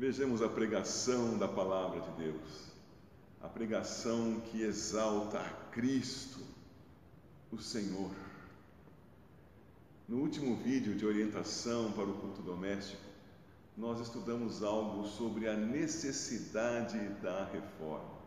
Vejamos 0.00 0.40
a 0.40 0.48
pregação 0.48 1.36
da 1.36 1.46
palavra 1.46 2.00
de 2.00 2.24
Deus, 2.24 2.72
a 3.42 3.46
pregação 3.46 4.40
que 4.46 4.62
exalta 4.62 5.38
a 5.38 5.50
Cristo, 5.72 6.40
o 7.52 7.58
Senhor. 7.58 8.10
No 10.08 10.16
último 10.16 10.56
vídeo 10.56 10.94
de 10.94 11.04
orientação 11.04 11.92
para 11.92 12.06
o 12.06 12.14
culto 12.14 12.40
doméstico, 12.40 13.02
nós 13.76 14.00
estudamos 14.00 14.62
algo 14.62 15.06
sobre 15.06 15.46
a 15.46 15.54
necessidade 15.54 16.98
da 17.22 17.44
reforma. 17.44 18.20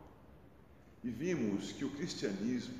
E 1.03 1.09
vimos 1.09 1.71
que 1.71 1.85
o 1.85 1.89
cristianismo 1.89 2.77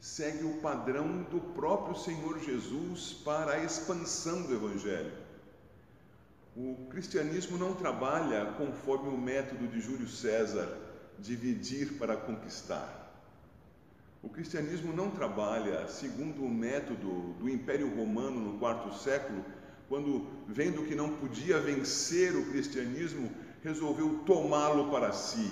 segue 0.00 0.42
o 0.42 0.60
padrão 0.60 1.22
do 1.30 1.40
próprio 1.54 1.94
Senhor 1.94 2.40
Jesus 2.40 3.12
para 3.24 3.52
a 3.52 3.64
expansão 3.64 4.42
do 4.42 4.52
Evangelho. 4.52 5.21
O 6.54 6.86
cristianismo 6.90 7.56
não 7.56 7.74
trabalha 7.74 8.44
conforme 8.58 9.08
o 9.08 9.16
método 9.16 9.66
de 9.68 9.80
Júlio 9.80 10.06
César, 10.06 10.68
dividir 11.18 11.94
para 11.94 12.14
conquistar. 12.14 13.02
O 14.22 14.28
cristianismo 14.28 14.92
não 14.92 15.10
trabalha 15.10 15.88
segundo 15.88 16.44
o 16.44 16.50
método 16.50 17.32
do 17.38 17.48
Império 17.48 17.94
Romano 17.96 18.38
no 18.38 18.58
quarto 18.58 18.94
século, 18.94 19.42
quando, 19.88 20.26
vendo 20.46 20.84
que 20.84 20.94
não 20.94 21.16
podia 21.16 21.58
vencer 21.58 22.36
o 22.36 22.44
cristianismo, 22.50 23.30
resolveu 23.62 24.20
tomá-lo 24.26 24.90
para 24.90 25.10
si. 25.12 25.50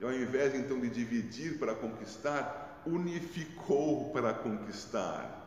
E 0.00 0.04
ao 0.04 0.12
invés 0.12 0.54
então 0.54 0.78
de 0.78 0.90
dividir 0.90 1.58
para 1.58 1.74
conquistar, 1.74 2.82
unificou 2.86 4.10
para 4.10 4.34
conquistar. 4.34 5.44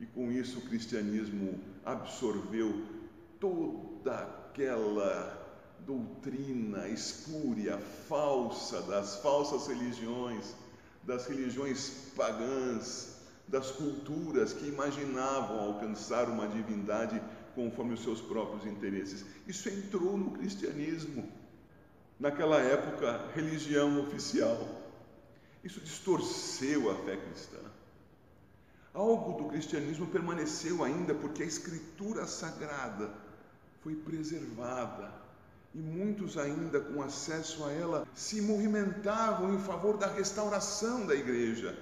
E 0.00 0.06
com 0.06 0.32
isso 0.32 0.58
o 0.58 0.62
cristianismo 0.62 1.60
absorveu 1.84 3.01
toda 3.42 4.14
aquela 4.14 5.36
doutrina 5.84 6.86
espúria, 6.86 7.76
falsa, 8.08 8.80
das 8.82 9.16
falsas 9.16 9.66
religiões, 9.66 10.54
das 11.02 11.26
religiões 11.26 12.12
pagãs, 12.16 13.16
das 13.48 13.72
culturas 13.72 14.52
que 14.52 14.68
imaginavam 14.68 15.58
alcançar 15.58 16.28
uma 16.28 16.46
divindade 16.46 17.20
conforme 17.56 17.94
os 17.94 18.04
seus 18.04 18.20
próprios 18.20 18.64
interesses. 18.64 19.24
Isso 19.44 19.68
entrou 19.68 20.16
no 20.16 20.30
cristianismo. 20.30 21.28
Naquela 22.20 22.60
época, 22.60 23.28
religião 23.34 24.00
oficial. 24.02 24.56
Isso 25.64 25.80
distorceu 25.80 26.92
a 26.92 26.94
fé 26.94 27.16
cristã. 27.16 27.58
Algo 28.94 29.42
do 29.42 29.48
cristianismo 29.48 30.06
permaneceu 30.06 30.84
ainda 30.84 31.12
porque 31.12 31.42
a 31.42 31.46
Escritura 31.46 32.24
Sagrada 32.26 33.21
foi 33.82 33.94
preservada. 33.94 35.12
E 35.74 35.78
muitos, 35.78 36.36
ainda 36.36 36.80
com 36.80 37.02
acesso 37.02 37.64
a 37.64 37.72
ela, 37.72 38.06
se 38.14 38.40
movimentavam 38.40 39.54
em 39.54 39.58
favor 39.58 39.96
da 39.96 40.06
restauração 40.06 41.06
da 41.06 41.14
igreja. 41.14 41.78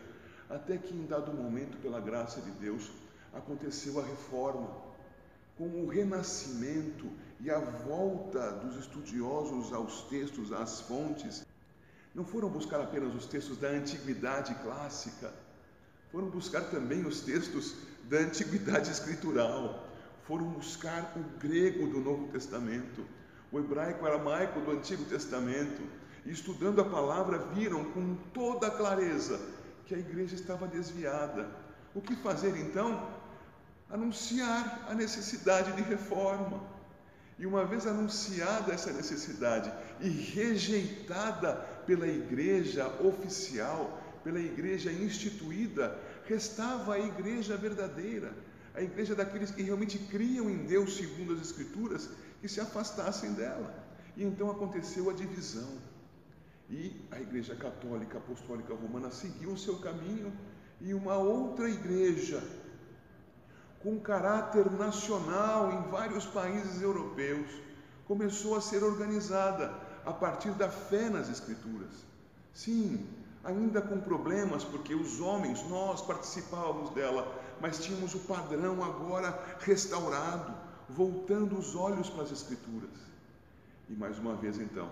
Até 0.49 0.77
que, 0.77 0.95
em 0.95 1.07
dado 1.07 1.33
momento, 1.33 1.77
pela 1.79 2.01
graça 2.01 2.41
de 2.41 2.51
Deus, 2.53 2.91
aconteceu 3.33 4.01
a 4.01 4.05
reforma, 4.05 4.69
com 5.57 5.67
o 5.67 5.89
renascimento 5.89 7.11
e 7.41 7.51
a 7.51 7.59
volta 7.59 8.53
dos 8.53 8.77
estudiosos 8.77 9.73
aos 9.73 10.03
textos, 10.03 10.53
às 10.53 10.81
fontes, 10.81 11.45
não 12.15 12.25
foram 12.25 12.49
buscar 12.49 12.81
apenas 12.81 13.15
os 13.15 13.27
textos 13.27 13.57
da 13.59 13.69
antiguidade 13.69 14.55
clássica, 14.63 15.33
foram 16.11 16.29
buscar 16.29 16.63
também 16.71 17.05
os 17.05 17.21
textos 17.21 17.75
da 18.05 18.19
antiguidade 18.19 18.91
escritural, 18.91 19.90
foram 20.31 20.47
buscar 20.47 21.13
o 21.17 21.41
grego 21.41 21.89
do 21.89 21.99
Novo 21.99 22.29
Testamento, 22.29 23.05
o 23.51 23.59
hebraico 23.59 24.07
aramaico 24.07 24.61
do 24.61 24.71
Antigo 24.71 25.05
Testamento, 25.07 25.83
e 26.25 26.31
estudando 26.31 26.81
a 26.81 26.85
palavra 26.85 27.39
viram 27.53 27.87
com 27.87 28.15
toda 28.33 28.71
clareza 28.71 29.41
que 29.87 29.93
a 29.93 29.99
igreja 29.99 30.37
estava 30.37 30.69
desviada. 30.69 31.49
O 31.93 32.01
que 32.01 32.15
fazer 32.15 32.57
então? 32.57 33.09
Anunciar 33.91 34.87
a 34.89 34.95
necessidade 34.95 35.73
de 35.73 35.83
reforma. 35.83 36.63
E 37.37 37.45
uma 37.45 37.65
vez 37.65 37.85
anunciada 37.85 38.73
essa 38.73 38.93
necessidade 38.93 39.73
e 39.99 40.09
rejeitada 40.09 41.55
pela 41.85 42.07
igreja 42.07 42.87
oficial, 43.03 44.01
pela 44.23 44.39
igreja 44.39 44.93
instituída, 44.93 45.99
restava 46.25 46.95
a 46.95 47.01
igreja 47.01 47.57
verdadeira, 47.57 48.33
a 48.75 48.83
igreja 48.83 49.15
daqueles 49.15 49.51
que 49.51 49.63
realmente 49.63 49.99
criam 49.99 50.49
em 50.49 50.65
Deus 50.65 50.97
segundo 50.97 51.33
as 51.35 51.41
Escrituras, 51.41 52.09
que 52.41 52.49
se 52.49 52.61
afastassem 52.61 53.33
dela. 53.33 53.75
E 54.17 54.25
então 54.25 54.51
aconteceu 54.51 55.11
a 55.11 55.13
divisão. 55.13 55.69
E 56.69 57.05
a 57.11 57.21
Igreja 57.21 57.57
Católica 57.57 58.19
Apostólica 58.19 58.73
Romana 58.75 59.11
seguiu 59.11 59.51
o 59.51 59.59
seu 59.59 59.79
caminho 59.79 60.33
e 60.81 60.95
uma 60.95 61.17
outra 61.17 61.69
igreja, 61.69 62.43
com 63.83 63.99
caráter 63.99 64.71
nacional 64.71 65.73
em 65.73 65.91
vários 65.91 66.25
países 66.27 66.81
europeus, 66.81 67.51
começou 68.07 68.57
a 68.57 68.61
ser 68.61 68.85
organizada 68.85 69.75
a 70.05 70.13
partir 70.13 70.53
da 70.53 70.69
fé 70.69 71.11
nas 71.11 71.29
Escrituras. 71.29 71.91
Sim, 72.55 73.07
ainda 73.43 73.81
com 73.81 74.01
problemas, 74.01 74.65
porque 74.65 74.95
os 74.95 75.21
homens, 75.21 75.63
nós 75.69 76.03
participávamos 76.03 76.91
dela, 76.91 77.27
mas 77.61 77.79
tínhamos 77.79 78.15
o 78.15 78.21
padrão 78.21 78.83
agora 78.83 79.39
restaurado, 79.61 80.55
voltando 80.89 81.59
os 81.59 81.75
olhos 81.75 82.09
para 82.09 82.23
as 82.23 82.33
Escrituras. 82.33 82.91
E 83.89 83.93
mais 83.93 84.19
uma 84.19 84.35
vez, 84.35 84.59
então, 84.59 84.91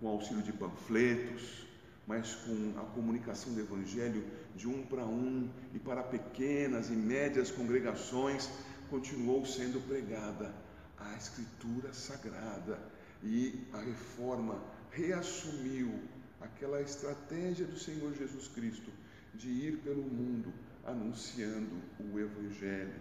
com 0.00 0.08
auxílio 0.08 0.42
de 0.42 0.52
panfletos, 0.52 1.66
mas 2.06 2.34
com 2.34 2.74
a 2.80 2.84
comunicação 2.94 3.52
do 3.52 3.60
Evangelho 3.60 4.24
de 4.56 4.68
um 4.68 4.82
para 4.84 5.04
um 5.04 5.48
e 5.72 5.78
para 5.78 6.02
pequenas 6.02 6.88
e 6.88 6.92
médias 6.92 7.50
congregações, 7.50 8.48
continuou 8.90 9.44
sendo 9.46 9.80
pregada 9.86 10.54
a 10.98 11.16
Escritura 11.16 11.92
Sagrada 11.92 12.78
e 13.22 13.66
a 13.72 13.78
reforma 13.78 14.60
reassumiu 14.90 16.00
aquela 16.40 16.80
estratégia 16.80 17.66
do 17.66 17.78
Senhor 17.78 18.12
Jesus 18.14 18.48
Cristo 18.48 18.90
de 19.34 19.48
ir 19.48 19.78
pelo 19.78 20.02
mundo 20.02 20.52
anunciando 20.84 21.82
o 22.00 22.18
Evangelho, 22.18 22.94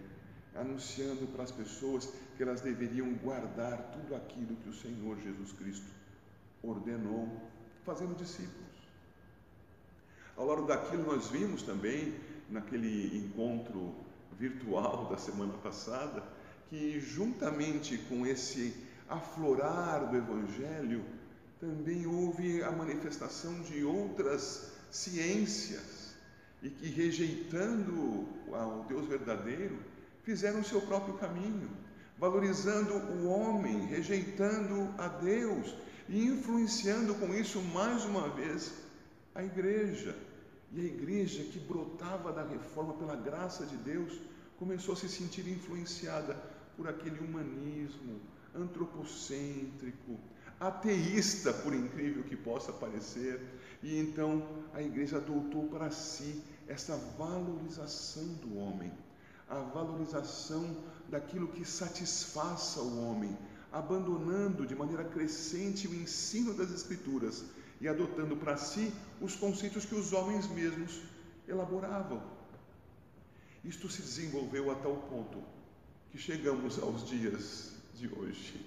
anunciando 0.56 1.28
para 1.28 1.44
as 1.44 1.52
pessoas 1.52 2.12
que 2.36 2.44
elas 2.44 2.62
deveriam 2.62 3.14
guardar 3.16 3.92
tudo 3.94 4.16
aquilo 4.16 4.56
que 4.58 4.70
o 4.70 4.74
Senhor 4.74 5.18
Jesus 5.20 5.52
Cristo 5.54 5.88
ordenou, 6.62 7.28
fazendo 7.86 8.16
discípulos. 8.16 8.62
Ao 10.36 10.46
longo 10.46 10.68
daquilo, 10.68 11.04
nós 11.04 11.28
vimos 11.28 11.64
também, 11.64 12.16
naquele 12.50 13.18
encontro 13.18 13.96
virtual 14.38 15.08
da 15.10 15.18
semana 15.18 15.54
passada, 15.54 16.24
que 16.70 17.00
juntamente 17.00 17.98
com 18.10 18.26
esse 18.26 18.76
aflorar 19.10 20.10
do 20.10 20.18
Evangelho, 20.18 21.04
também 21.60 22.08
houve 22.08 22.64
a 22.64 22.72
manifestação 22.72 23.62
de 23.62 23.84
outras 23.84 24.72
ciências 24.90 26.01
e 26.62 26.70
que, 26.70 26.88
rejeitando 26.88 28.28
o 28.48 28.86
Deus 28.88 29.08
verdadeiro, 29.08 29.80
fizeram 30.24 30.60
o 30.60 30.64
seu 30.64 30.82
próprio 30.82 31.16
caminho, 31.16 31.70
valorizando 32.18 32.94
o 32.94 33.28
homem, 33.28 33.86
rejeitando 33.88 34.94
a 34.98 35.08
Deus 35.08 35.76
e 36.08 36.26
influenciando 36.26 37.16
com 37.16 37.34
isso 37.34 37.60
mais 37.62 38.06
uma 38.06 38.30
vez 38.30 38.74
a 39.34 39.44
igreja. 39.44 40.16
E 40.74 40.80
a 40.80 40.84
igreja 40.84 41.44
que 41.44 41.60
brotava 41.60 42.32
da 42.32 42.44
reforma 42.44 42.94
pela 42.94 43.16
graça 43.16 43.66
de 43.66 43.76
Deus 43.78 44.20
começou 44.58 44.94
a 44.94 44.98
se 44.98 45.10
sentir 45.10 45.48
influenciada 45.48 46.36
por 46.78 46.88
aquele 46.88 47.20
humanismo, 47.20 48.22
antropocêntrico, 48.56 50.20
ateísta, 50.60 51.52
por 51.52 51.74
incrível 51.74 52.24
que 52.24 52.36
possa 52.36 52.72
parecer, 52.72 53.42
e 53.82 54.00
então 54.00 54.48
a 54.74 54.82
igreja 54.82 55.18
adotou 55.18 55.68
para 55.68 55.90
si 55.90 56.42
essa 56.72 56.96
valorização 57.18 58.26
do 58.36 58.58
homem, 58.58 58.92
a 59.50 59.60
valorização 59.60 60.78
daquilo 61.10 61.50
que 61.50 61.66
satisfaça 61.66 62.80
o 62.80 63.06
homem, 63.06 63.38
abandonando 63.74 64.66
de 64.66 64.74
maneira 64.74 65.04
crescente 65.04 65.88
o 65.88 65.94
ensino 65.94 66.54
das 66.54 66.72
Escrituras 66.72 67.44
e 67.82 67.90
adotando 67.90 68.38
para 68.38 68.56
si 68.56 68.94
os 69.20 69.36
conceitos 69.36 69.84
que 69.84 69.96
os 69.96 70.14
homens 70.14 70.48
mesmos 70.48 71.02
elaboravam. 71.46 72.22
Isto 73.66 73.90
se 73.90 74.02
desenvolveu 74.02 74.72
a 74.72 74.76
tal 74.76 74.96
ponto 74.96 75.44
que 76.10 76.18
chegamos 76.18 76.80
aos 76.80 77.06
dias 77.08 77.72
de 77.96 78.08
hoje. 78.08 78.66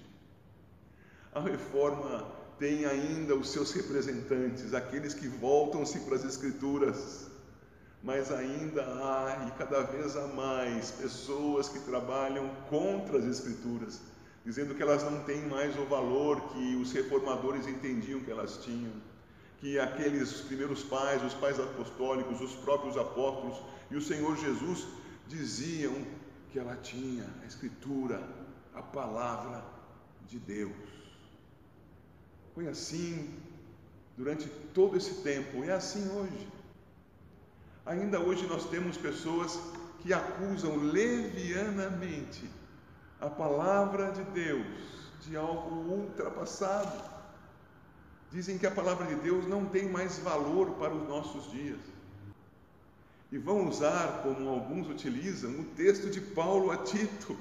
A 1.32 1.40
reforma 1.40 2.30
tem 2.58 2.84
ainda 2.84 3.34
os 3.34 3.48
seus 3.50 3.72
representantes, 3.72 4.74
aqueles 4.74 5.14
que 5.14 5.26
voltam-se 5.26 6.00
para 6.00 6.16
as 6.16 6.24
Escrituras, 6.24 7.23
mas 8.04 8.30
ainda 8.30 8.82
há 8.82 9.46
e 9.48 9.50
cada 9.52 9.80
vez 9.80 10.14
há 10.14 10.26
mais 10.26 10.90
pessoas 10.90 11.70
que 11.70 11.80
trabalham 11.80 12.46
contra 12.68 13.16
as 13.16 13.24
Escrituras, 13.24 13.98
dizendo 14.44 14.74
que 14.74 14.82
elas 14.82 15.02
não 15.02 15.24
têm 15.24 15.40
mais 15.48 15.74
o 15.78 15.86
valor 15.86 16.52
que 16.52 16.76
os 16.76 16.92
reformadores 16.92 17.66
entendiam 17.66 18.20
que 18.20 18.30
elas 18.30 18.58
tinham, 18.58 18.92
que 19.58 19.78
aqueles 19.78 20.42
primeiros 20.42 20.82
pais, 20.82 21.24
os 21.24 21.32
pais 21.32 21.58
apostólicos, 21.58 22.42
os 22.42 22.54
próprios 22.56 22.98
apóstolos 22.98 23.56
e 23.90 23.96
o 23.96 24.02
Senhor 24.02 24.36
Jesus 24.36 24.86
diziam 25.26 25.94
que 26.52 26.58
ela 26.58 26.76
tinha 26.76 27.24
a 27.42 27.46
Escritura, 27.46 28.22
a 28.74 28.82
palavra 28.82 29.64
de 30.28 30.38
Deus. 30.38 30.76
Foi 32.54 32.68
assim 32.68 33.34
durante 34.14 34.46
todo 34.74 34.94
esse 34.94 35.22
tempo, 35.22 35.64
e 35.64 35.70
é 35.70 35.72
assim 35.72 36.06
hoje. 36.10 36.63
Ainda 37.86 38.18
hoje 38.18 38.46
nós 38.46 38.68
temos 38.70 38.96
pessoas 38.96 39.60
que 40.00 40.12
acusam 40.12 40.76
levianamente 40.76 42.48
a 43.20 43.28
palavra 43.28 44.10
de 44.12 44.22
Deus 44.32 44.66
de 45.20 45.36
algo 45.36 45.74
ultrapassado. 45.92 47.12
Dizem 48.32 48.56
que 48.56 48.66
a 48.66 48.70
palavra 48.70 49.06
de 49.06 49.16
Deus 49.16 49.46
não 49.46 49.66
tem 49.66 49.88
mais 49.88 50.18
valor 50.18 50.70
para 50.72 50.94
os 50.94 51.06
nossos 51.08 51.50
dias. 51.52 51.78
E 53.30 53.38
vão 53.38 53.68
usar, 53.68 54.22
como 54.22 54.48
alguns 54.48 54.88
utilizam, 54.88 55.50
o 55.50 55.64
texto 55.76 56.10
de 56.10 56.20
Paulo 56.20 56.70
a 56.70 56.78
Tito. 56.78 57.36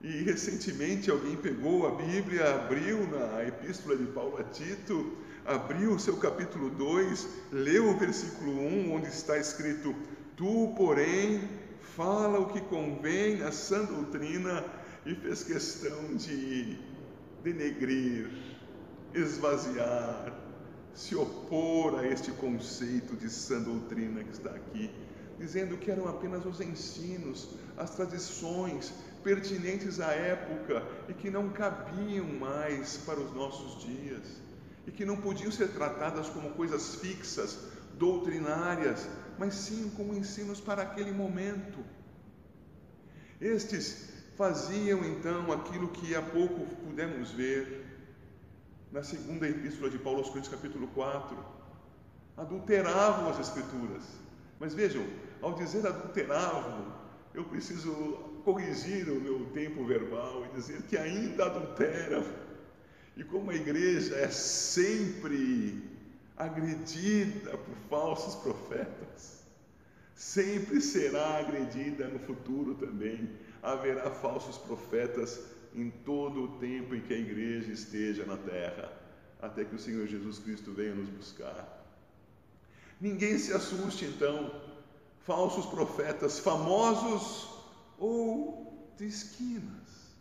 E 0.00 0.22
recentemente 0.22 1.10
alguém 1.10 1.36
pegou 1.36 1.86
a 1.88 1.94
Bíblia, 1.94 2.54
abriu 2.54 3.06
na 3.08 3.44
epístola 3.44 3.96
de 3.96 4.06
Paulo 4.06 4.38
a 4.38 4.44
Tito, 4.44 5.16
abriu 5.48 5.94
o 5.94 5.98
seu 5.98 6.18
capítulo 6.18 6.68
2, 6.68 7.26
leu 7.50 7.88
o 7.88 7.98
versículo 7.98 8.52
1, 8.52 8.92
onde 8.92 9.08
está 9.08 9.38
escrito: 9.38 9.94
Tu, 10.36 10.74
porém, 10.76 11.48
fala 11.96 12.38
o 12.38 12.52
que 12.52 12.60
convém 12.60 13.38
na 13.38 13.50
sã 13.50 13.84
doutrina, 13.84 14.62
e 15.06 15.14
fez 15.14 15.42
questão 15.42 16.14
de 16.14 16.78
denegrir, 17.42 18.28
esvaziar, 19.14 20.34
se 20.94 21.16
opor 21.16 21.98
a 21.98 22.06
este 22.06 22.30
conceito 22.32 23.16
de 23.16 23.30
sã 23.30 23.62
doutrina 23.62 24.22
que 24.22 24.32
está 24.32 24.50
aqui, 24.50 24.90
dizendo 25.38 25.78
que 25.78 25.90
eram 25.90 26.08
apenas 26.08 26.44
os 26.44 26.60
ensinos, 26.60 27.48
as 27.78 27.94
tradições 27.94 28.92
pertinentes 29.24 29.98
à 29.98 30.12
época 30.12 30.84
e 31.08 31.14
que 31.14 31.30
não 31.30 31.48
cabiam 31.48 32.26
mais 32.26 32.98
para 32.98 33.18
os 33.18 33.32
nossos 33.32 33.82
dias 33.82 34.47
e 34.88 34.90
que 34.90 35.04
não 35.04 35.18
podiam 35.18 35.52
ser 35.52 35.68
tratadas 35.68 36.30
como 36.30 36.48
coisas 36.52 36.94
fixas, 36.94 37.58
doutrinárias, 37.98 39.06
mas 39.38 39.52
sim 39.52 39.92
como 39.94 40.14
ensinos 40.14 40.62
para 40.62 40.80
aquele 40.80 41.12
momento. 41.12 41.84
Estes 43.38 44.08
faziam 44.34 45.04
então 45.04 45.52
aquilo 45.52 45.88
que 45.88 46.14
há 46.14 46.22
pouco 46.22 46.74
pudemos 46.76 47.30
ver 47.32 47.84
na 48.90 49.02
segunda 49.02 49.46
epístola 49.46 49.90
de 49.90 49.98
Paulo 49.98 50.20
aos 50.20 50.28
Coríntios, 50.28 50.54
capítulo 50.54 50.88
4. 50.88 51.36
Adulteravam 52.38 53.28
as 53.28 53.40
Escrituras. 53.40 54.04
Mas 54.58 54.72
vejam, 54.72 55.04
ao 55.42 55.52
dizer 55.52 55.86
adulteravam, 55.86 56.94
eu 57.34 57.44
preciso 57.44 57.92
corrigir 58.42 59.06
o 59.10 59.20
meu 59.20 59.50
tempo 59.52 59.84
verbal 59.84 60.46
e 60.46 60.56
dizer 60.56 60.80
que 60.84 60.96
ainda 60.96 61.44
adulteram. 61.44 62.47
E 63.18 63.24
como 63.24 63.50
a 63.50 63.54
igreja 63.54 64.14
é 64.14 64.28
sempre 64.28 65.82
agredida 66.36 67.58
por 67.58 67.74
falsos 67.90 68.36
profetas, 68.36 69.42
sempre 70.14 70.80
será 70.80 71.38
agredida 71.38 72.06
no 72.06 72.20
futuro 72.20 72.76
também. 72.76 73.28
Haverá 73.60 74.08
falsos 74.12 74.56
profetas 74.56 75.40
em 75.74 75.90
todo 75.90 76.44
o 76.44 76.58
tempo 76.58 76.94
em 76.94 77.00
que 77.00 77.12
a 77.12 77.18
igreja 77.18 77.72
esteja 77.72 78.24
na 78.24 78.36
terra, 78.36 78.92
até 79.42 79.64
que 79.64 79.74
o 79.74 79.80
Senhor 79.80 80.06
Jesus 80.06 80.38
Cristo 80.38 80.72
venha 80.72 80.94
nos 80.94 81.08
buscar. 81.08 81.84
Ninguém 83.00 83.36
se 83.36 83.52
assuste 83.52 84.04
então, 84.04 84.62
falsos 85.24 85.66
profetas 85.66 86.38
famosos 86.38 87.48
ou 87.98 88.92
de 88.96 89.06
esquinas, 89.06 90.14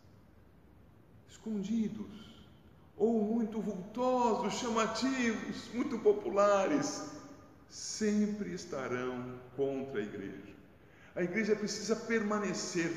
escondidos, 1.29 2.26
ou 2.97 3.21
muito 3.21 3.61
vultosos, 3.61 4.59
chamativos, 4.59 5.69
muito 5.73 5.99
populares, 5.99 7.03
sempre 7.69 8.53
estarão 8.53 9.35
contra 9.55 9.99
a 9.99 10.03
igreja. 10.03 10.55
A 11.15 11.23
igreja 11.23 11.55
precisa 11.55 11.95
permanecer 11.95 12.89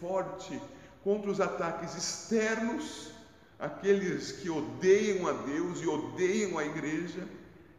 forte 0.00 0.60
contra 1.02 1.30
os 1.30 1.40
ataques 1.40 1.96
externos, 1.96 3.10
aqueles 3.58 4.32
que 4.32 4.48
odeiam 4.48 5.26
a 5.26 5.32
Deus 5.32 5.80
e 5.80 5.86
odeiam 5.86 6.58
a 6.58 6.64
igreja, 6.64 7.26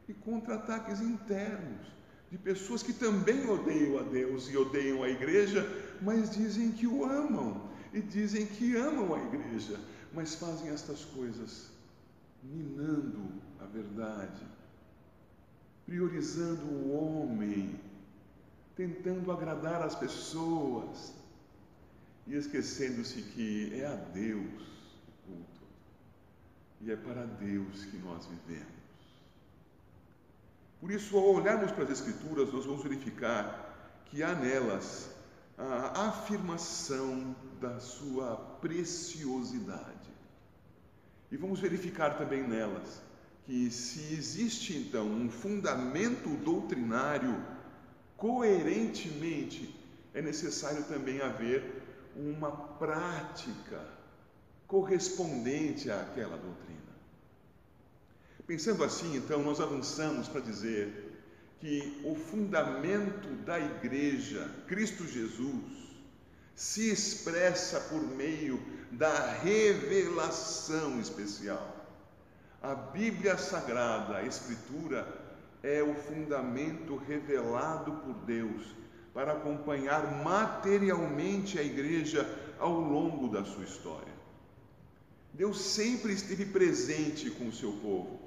e 0.08 0.14
contra 0.14 0.56
ataques 0.56 1.00
internos, 1.02 1.88
de 2.32 2.38
pessoas 2.38 2.84
que 2.84 2.94
também 2.94 3.50
odeiam 3.50 4.00
a 4.00 4.04
Deus 4.04 4.50
e 4.50 4.58
odeiam 4.58 5.04
a 5.04 5.10
igreja, 5.10 5.68
mas 6.02 6.30
dizem 6.32 6.72
que 6.72 6.86
o 6.86 7.06
amam 7.06 7.70
e 7.94 8.02
dizem 8.02 8.46
que 8.46 8.76
amam 8.76 9.16
a 9.16 9.20
igreja, 9.20 9.80
mas 10.14 10.36
fazem 10.36 10.70
estas 10.70 11.06
coisas 11.06 11.70
minando 12.44 13.32
a 13.60 13.66
verdade, 13.66 14.46
priorizando 15.86 16.66
o 16.66 16.92
homem, 16.94 17.80
tentando 18.76 19.32
agradar 19.32 19.82
as 19.82 19.96
pessoas 19.96 21.14
e 22.26 22.36
esquecendo-se 22.36 23.22
que 23.22 23.80
é 23.80 23.86
a 23.86 23.96
Deus 23.96 24.64
o 25.08 25.28
culto 25.28 25.62
e 26.82 26.92
é 26.92 26.96
para 26.96 27.26
Deus 27.26 27.84
que 27.86 27.98
nós 27.98 28.26
vivemos. 28.26 28.80
Por 30.80 30.92
isso, 30.92 31.18
ao 31.18 31.36
olharmos 31.36 31.72
para 31.72 31.84
as 31.84 31.90
Escrituras, 31.90 32.54
nós 32.54 32.66
vamos 32.66 32.84
verificar 32.84 34.04
que 34.06 34.24
há 34.24 34.34
nelas 34.34 35.10
a 35.58 36.08
afirmação 36.08 37.36
da 37.60 37.80
sua 37.82 38.38
preciosidade. 38.62 39.99
E 41.32 41.38
vamos 41.38 41.60
verificar 41.60 42.18
também 42.18 42.48
nelas 42.48 43.02
que 43.46 43.72
se 43.72 44.14
existe 44.14 44.78
então 44.78 45.08
um 45.08 45.30
fundamento 45.30 46.30
doutrinário, 46.44 47.44
coerentemente 48.16 49.76
é 50.14 50.22
necessário 50.22 50.84
também 50.84 51.20
haver 51.22 51.64
uma 52.16 52.52
prática 52.52 53.84
correspondente 54.68 55.90
àquela 55.90 56.38
doutrina. 56.38 56.80
Pensando 58.46 58.84
assim, 58.84 59.16
então, 59.16 59.44
nós 59.44 59.60
avançamos 59.60 60.28
para 60.28 60.42
dizer 60.42 61.22
que 61.60 62.02
o 62.04 62.16
fundamento 62.16 63.28
da 63.46 63.60
igreja, 63.60 64.50
Cristo 64.68 65.08
Jesus, 65.08 65.89
se 66.60 66.92
expressa 66.92 67.80
por 67.80 68.02
meio 68.02 68.62
da 68.92 69.32
revelação 69.32 71.00
especial. 71.00 71.88
A 72.62 72.76
Bíblia 72.76 73.38
Sagrada, 73.38 74.18
a 74.18 74.26
Escritura, 74.26 75.08
é 75.64 75.82
o 75.82 75.96
fundamento 75.96 76.98
revelado 76.98 77.94
por 77.94 78.14
Deus 78.26 78.76
para 79.14 79.32
acompanhar 79.32 80.22
materialmente 80.22 81.58
a 81.58 81.64
igreja 81.64 82.28
ao 82.60 82.74
longo 82.74 83.30
da 83.30 83.46
sua 83.46 83.64
história. 83.64 84.14
Deus 85.34 85.62
sempre 85.62 86.12
esteve 86.12 86.46
presente 86.46 87.32
com 87.32 87.48
o 87.48 87.54
seu 87.54 87.72
povo, 87.72 88.20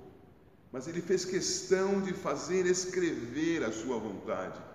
mas 0.72 0.88
ele 0.88 1.02
fez 1.02 1.26
questão 1.26 2.00
de 2.00 2.14
fazer 2.14 2.64
escrever 2.64 3.62
a 3.62 3.70
sua 3.70 3.98
vontade 3.98 4.71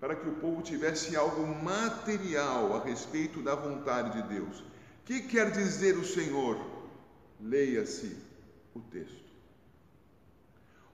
para 0.00 0.14
que 0.14 0.28
o 0.28 0.36
povo 0.36 0.62
tivesse 0.62 1.16
algo 1.16 1.44
material 1.62 2.76
a 2.76 2.84
respeito 2.84 3.42
da 3.42 3.54
vontade 3.54 4.22
de 4.22 4.28
Deus. 4.28 4.60
O 4.60 4.64
que 5.04 5.22
quer 5.22 5.50
dizer 5.50 5.96
o 5.96 6.04
Senhor? 6.04 6.58
Leia-se 7.40 8.16
o 8.74 8.80
texto. 8.80 9.28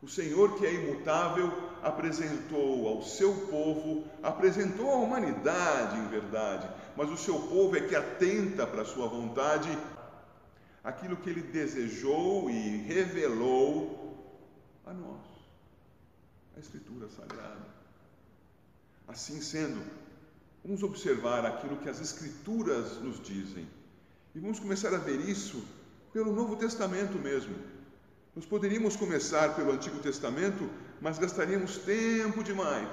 O 0.01 0.09
Senhor, 0.09 0.59
que 0.59 0.67
é 0.67 0.75
imutável, 0.75 1.51
apresentou 1.83 2.89
ao 2.89 3.03
seu 3.03 3.35
povo, 3.47 4.05
apresentou 4.23 4.91
à 4.91 4.97
humanidade, 4.97 5.99
em 5.99 6.09
verdade, 6.09 6.69
mas 6.95 7.11
o 7.11 7.17
seu 7.17 7.41
povo 7.41 7.75
é 7.77 7.81
que 7.81 7.97
atenta 7.97 8.67
para 8.67 8.83
a 8.83 8.87
sua 8.87 9.07
vontade, 9.07 9.69
aquilo 10.83 11.17
que 11.17 11.31
ele 11.31 11.41
desejou 11.41 12.51
e 12.51 12.77
revelou 12.83 14.15
a 14.85 14.93
nós, 14.93 15.23
a 16.55 16.61
Escritura 16.61 17.09
Sagrada. 17.09 17.74
Assim 19.07 19.41
sendo, 19.41 19.83
vamos 20.65 20.83
observar 20.83 21.45
aquilo 21.45 21.77
que 21.77 21.89
as 21.89 22.01
Escrituras 22.01 22.99
nos 23.01 23.21
dizem 23.23 23.69
e 24.35 24.41
vamos 24.41 24.59
começar 24.59 24.93
a 24.93 24.99
ver 24.99 25.21
isso 25.21 25.63
pelo 26.13 26.33
Novo 26.33 26.57
Testamento 26.57 27.19
mesmo. 27.19 27.55
Nós 28.35 28.45
poderíamos 28.45 28.97
começar 28.97 29.55
pelo 29.55 29.73
Antigo 29.73 30.01
Testamento, 30.01 30.69
mas 31.01 31.19
gastaríamos 31.19 31.79
tempo 31.79 32.43
demais. 32.43 32.89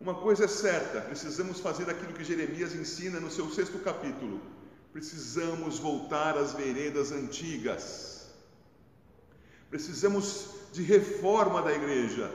Uma 0.00 0.14
coisa 0.14 0.44
é 0.44 0.48
certa, 0.48 1.00
precisamos 1.00 1.58
fazer 1.58 1.90
aquilo 1.90 2.12
que 2.12 2.22
Jeremias 2.22 2.74
ensina 2.74 3.18
no 3.18 3.30
seu 3.30 3.50
sexto 3.50 3.78
capítulo. 3.78 4.40
Precisamos 4.92 5.80
voltar 5.80 6.38
às 6.38 6.52
veredas 6.52 7.10
antigas. 7.10 8.30
Precisamos 9.68 10.50
de 10.72 10.82
reforma 10.82 11.62
da 11.62 11.72
igreja, 11.72 12.32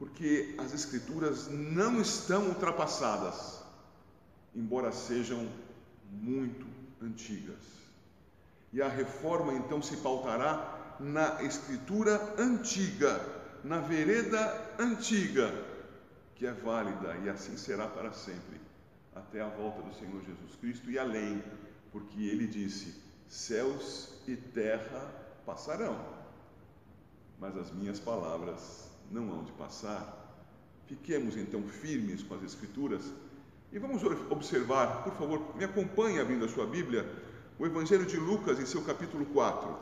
porque 0.00 0.54
as 0.56 0.72
Escrituras 0.72 1.48
não 1.48 2.00
estão 2.00 2.48
ultrapassadas, 2.48 3.62
embora 4.56 4.90
sejam 4.90 5.46
muito 6.10 6.66
antigas. 7.02 7.62
E 8.72 8.80
a 8.80 8.88
reforma 8.88 9.52
então 9.52 9.82
se 9.82 9.98
pautará 9.98 10.96
na 10.98 11.42
Escritura 11.42 12.34
antiga, 12.38 13.20
na 13.62 13.80
vereda 13.80 14.74
antiga, 14.78 15.52
que 16.34 16.46
é 16.46 16.52
válida 16.52 17.18
e 17.22 17.28
assim 17.28 17.58
será 17.58 17.86
para 17.86 18.10
sempre, 18.10 18.58
até 19.14 19.42
a 19.42 19.48
volta 19.48 19.82
do 19.82 19.94
Senhor 19.94 20.22
Jesus 20.22 20.56
Cristo 20.62 20.90
e 20.90 20.98
além, 20.98 21.44
porque 21.92 22.22
ele 22.22 22.46
disse: 22.46 22.94
céus 23.28 24.14
e 24.26 24.34
terra 24.34 25.12
passarão, 25.44 26.02
mas 27.38 27.54
as 27.54 27.70
minhas 27.70 28.00
palavras 28.00 28.89
não 29.10 29.30
hão 29.32 29.44
de 29.44 29.52
passar. 29.52 30.16
Fiquemos 30.86 31.36
então 31.36 31.62
firmes 31.62 32.22
com 32.22 32.34
as 32.34 32.42
Escrituras 32.42 33.12
e 33.72 33.78
vamos 33.78 34.02
observar, 34.30 35.04
por 35.04 35.14
favor, 35.14 35.56
me 35.56 35.64
acompanhe 35.64 36.18
abrindo 36.18 36.44
a 36.44 36.48
sua 36.48 36.66
Bíblia, 36.66 37.08
o 37.58 37.64
Evangelho 37.64 38.04
de 38.04 38.16
Lucas 38.16 38.58
em 38.58 38.66
seu 38.66 38.82
capítulo 38.82 39.24
4. 39.26 39.76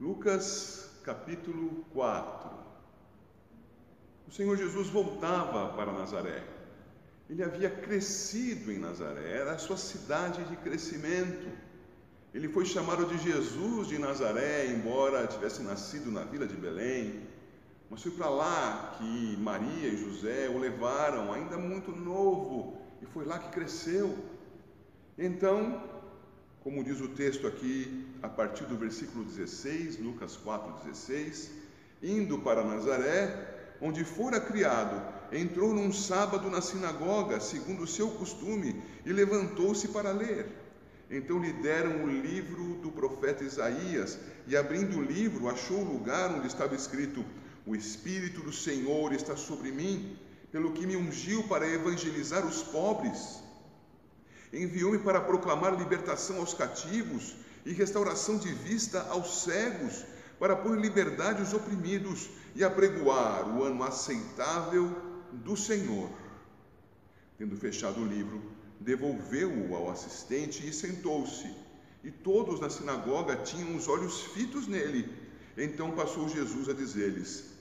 Lucas, 0.00 0.90
capítulo 1.04 1.84
4. 1.92 2.50
O 4.26 4.32
Senhor 4.32 4.56
Jesus 4.56 4.88
voltava 4.88 5.72
para 5.74 5.92
Nazaré. 5.92 6.42
Ele 7.30 7.44
havia 7.44 7.70
crescido 7.70 8.72
em 8.72 8.78
Nazaré, 8.78 9.38
era 9.38 9.52
a 9.52 9.58
sua 9.58 9.76
cidade 9.76 10.42
de 10.44 10.56
crescimento. 10.56 11.48
Ele 12.34 12.48
foi 12.48 12.66
chamado 12.66 13.06
de 13.06 13.18
Jesus 13.18 13.86
de 13.86 13.98
Nazaré, 13.98 14.66
embora 14.66 15.26
tivesse 15.28 15.62
nascido 15.62 16.10
na 16.10 16.24
vila 16.24 16.46
de 16.46 16.56
Belém. 16.56 17.22
Mas 17.88 18.02
foi 18.02 18.12
para 18.12 18.28
lá 18.28 18.96
que 18.98 19.36
Maria 19.38 19.88
e 19.88 19.96
José 19.96 20.48
o 20.48 20.58
levaram, 20.58 21.32
ainda 21.32 21.56
muito 21.56 21.92
novo, 21.92 22.76
e 23.00 23.06
foi 23.06 23.24
lá 23.24 23.38
que 23.38 23.50
cresceu. 23.50 24.16
Então, 25.16 25.82
como 26.62 26.82
diz 26.82 27.00
o 27.00 27.08
texto 27.08 27.46
aqui, 27.46 28.06
a 28.22 28.28
partir 28.28 28.64
do 28.64 28.76
versículo 28.76 29.24
16, 29.24 29.98
Lucas 30.00 30.36
4,16, 30.36 31.50
indo 32.02 32.40
para 32.40 32.64
Nazaré, 32.64 33.76
onde 33.80 34.04
fora 34.04 34.40
criado, 34.40 35.00
entrou 35.32 35.72
num 35.72 35.92
sábado 35.92 36.50
na 36.50 36.60
sinagoga, 36.60 37.38
segundo 37.38 37.84
o 37.84 37.86
seu 37.86 38.10
costume, 38.10 38.82
e 39.04 39.12
levantou-se 39.12 39.88
para 39.88 40.10
ler. 40.10 40.46
Então 41.08 41.38
lhe 41.38 41.52
deram 41.52 42.04
o 42.04 42.08
livro 42.08 42.74
do 42.82 42.90
profeta 42.90 43.44
Isaías, 43.44 44.18
e 44.46 44.56
abrindo 44.56 44.98
o 44.98 45.02
livro, 45.02 45.48
achou 45.48 45.78
o 45.78 45.92
lugar 45.92 46.32
onde 46.34 46.48
estava 46.48 46.74
escrito: 46.74 47.24
O 47.66 47.74
Espírito 47.74 48.42
do 48.42 48.52
Senhor 48.52 49.12
está 49.12 49.36
sobre 49.36 49.72
mim, 49.72 50.16
pelo 50.52 50.72
que 50.72 50.86
me 50.86 50.96
ungiu 50.96 51.42
para 51.48 51.68
evangelizar 51.68 52.46
os 52.46 52.62
pobres. 52.62 53.40
Enviou-me 54.52 55.00
para 55.00 55.20
proclamar 55.20 55.76
libertação 55.76 56.38
aos 56.38 56.54
cativos 56.54 57.34
e 57.64 57.72
restauração 57.72 58.38
de 58.38 58.52
vista 58.52 59.02
aos 59.10 59.42
cegos, 59.42 60.04
para 60.38 60.54
pôr 60.54 60.78
em 60.78 60.80
liberdade 60.80 61.42
os 61.42 61.52
oprimidos 61.52 62.28
e 62.54 62.62
apregoar 62.62 63.48
o 63.48 63.64
ano 63.64 63.82
aceitável 63.82 64.94
do 65.32 65.56
Senhor. 65.56 66.08
Tendo 67.36 67.56
fechado 67.56 68.00
o 68.00 68.06
livro, 68.06 68.40
devolveu-o 68.78 69.74
ao 69.74 69.90
assistente 69.90 70.64
e 70.64 70.72
sentou-se. 70.72 71.50
E 72.04 72.12
todos 72.12 72.60
na 72.60 72.70
sinagoga 72.70 73.34
tinham 73.36 73.74
os 73.74 73.88
olhos 73.88 74.20
fitos 74.20 74.68
nele. 74.68 75.12
Então 75.58 75.90
passou 75.90 76.28
Jesus 76.28 76.68
a 76.68 76.72
dizer-lhes: 76.72 77.55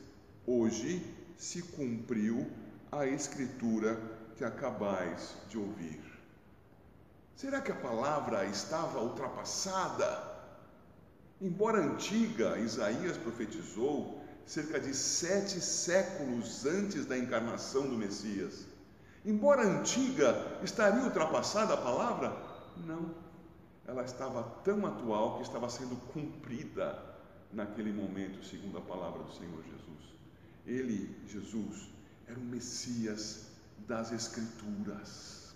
Hoje 0.48 1.04
se 1.38 1.62
cumpriu 1.62 2.46
a 2.92 3.08
escritura 3.08 4.00
que 4.38 4.44
acabais 4.44 5.36
de 5.50 5.58
ouvir. 5.58 6.02
Será 7.36 7.60
que 7.62 7.72
a 7.72 7.75
palavra 7.75 8.46
estava 8.46 9.00
ultrapassada? 9.02 10.36
Embora 11.42 11.80
antiga, 11.80 12.58
Isaías 12.60 13.18
profetizou 13.18 14.24
cerca 14.46 14.80
de 14.80 14.94
sete 14.94 15.60
séculos 15.60 16.66
antes 16.66 17.06
da 17.06 17.18
encarnação 17.18 17.90
do 17.90 17.98
Messias. 17.98 18.68
Embora 19.25 19.64
antiga, 19.64 20.60
estaria 20.64 21.04
ultrapassada 21.04 21.74
a 21.74 21.78
palavra? 21.78 22.38
Não. 22.86 23.16
Ela 23.88 24.04
estava 24.04 24.44
tão 24.64 24.86
atual 24.86 25.38
que 25.38 25.44
estava 25.44 25.68
sendo 25.70 25.96
cumprida 26.14 27.04
naquele 27.52 27.92
momento, 27.92 28.46
segundo 28.46 28.78
a 28.78 28.82
palavra 28.82 29.24
do 29.24 29.32
Senhor 29.34 29.64
Jesus. 29.64 30.16
Ele, 30.65 31.15
Jesus, 31.27 31.89
era 32.27 32.39
o 32.39 32.43
Messias 32.43 33.48
das 33.88 34.12
Escrituras. 34.12 35.55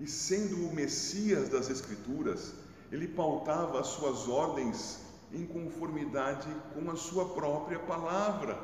E 0.00 0.06
sendo 0.06 0.66
o 0.66 0.74
Messias 0.74 1.48
das 1.48 1.70
Escrituras, 1.70 2.54
ele 2.90 3.08
pautava 3.08 3.80
as 3.80 3.88
suas 3.88 4.28
ordens 4.28 5.00
em 5.32 5.44
conformidade 5.46 6.48
com 6.74 6.90
a 6.90 6.96
sua 6.96 7.34
própria 7.34 7.78
palavra. 7.78 8.58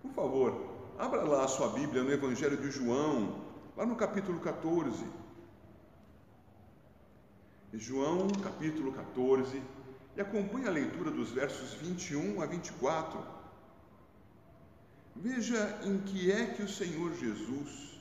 Por 0.00 0.12
favor, 0.12 0.94
abra 0.98 1.22
lá 1.22 1.44
a 1.44 1.48
sua 1.48 1.68
Bíblia 1.68 2.02
no 2.02 2.10
Evangelho 2.10 2.56
de 2.56 2.70
João, 2.70 3.44
lá 3.76 3.86
no 3.86 3.96
capítulo 3.96 4.40
14. 4.40 5.04
João, 7.74 8.28
capítulo 8.42 8.92
14, 8.92 9.62
e 10.14 10.20
acompanhe 10.20 10.66
a 10.66 10.70
leitura 10.70 11.10
dos 11.10 11.30
versos 11.30 11.72
21 11.74 12.42
a 12.42 12.46
24. 12.46 13.41
Veja 15.14 15.80
em 15.84 15.98
que 15.98 16.32
é 16.32 16.46
que 16.46 16.62
o 16.62 16.68
Senhor 16.68 17.14
Jesus 17.14 18.00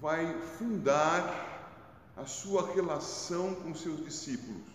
vai 0.00 0.40
fundar 0.58 1.58
a 2.16 2.24
sua 2.26 2.72
relação 2.72 3.54
com 3.54 3.74
seus 3.74 4.04
discípulos. 4.04 4.66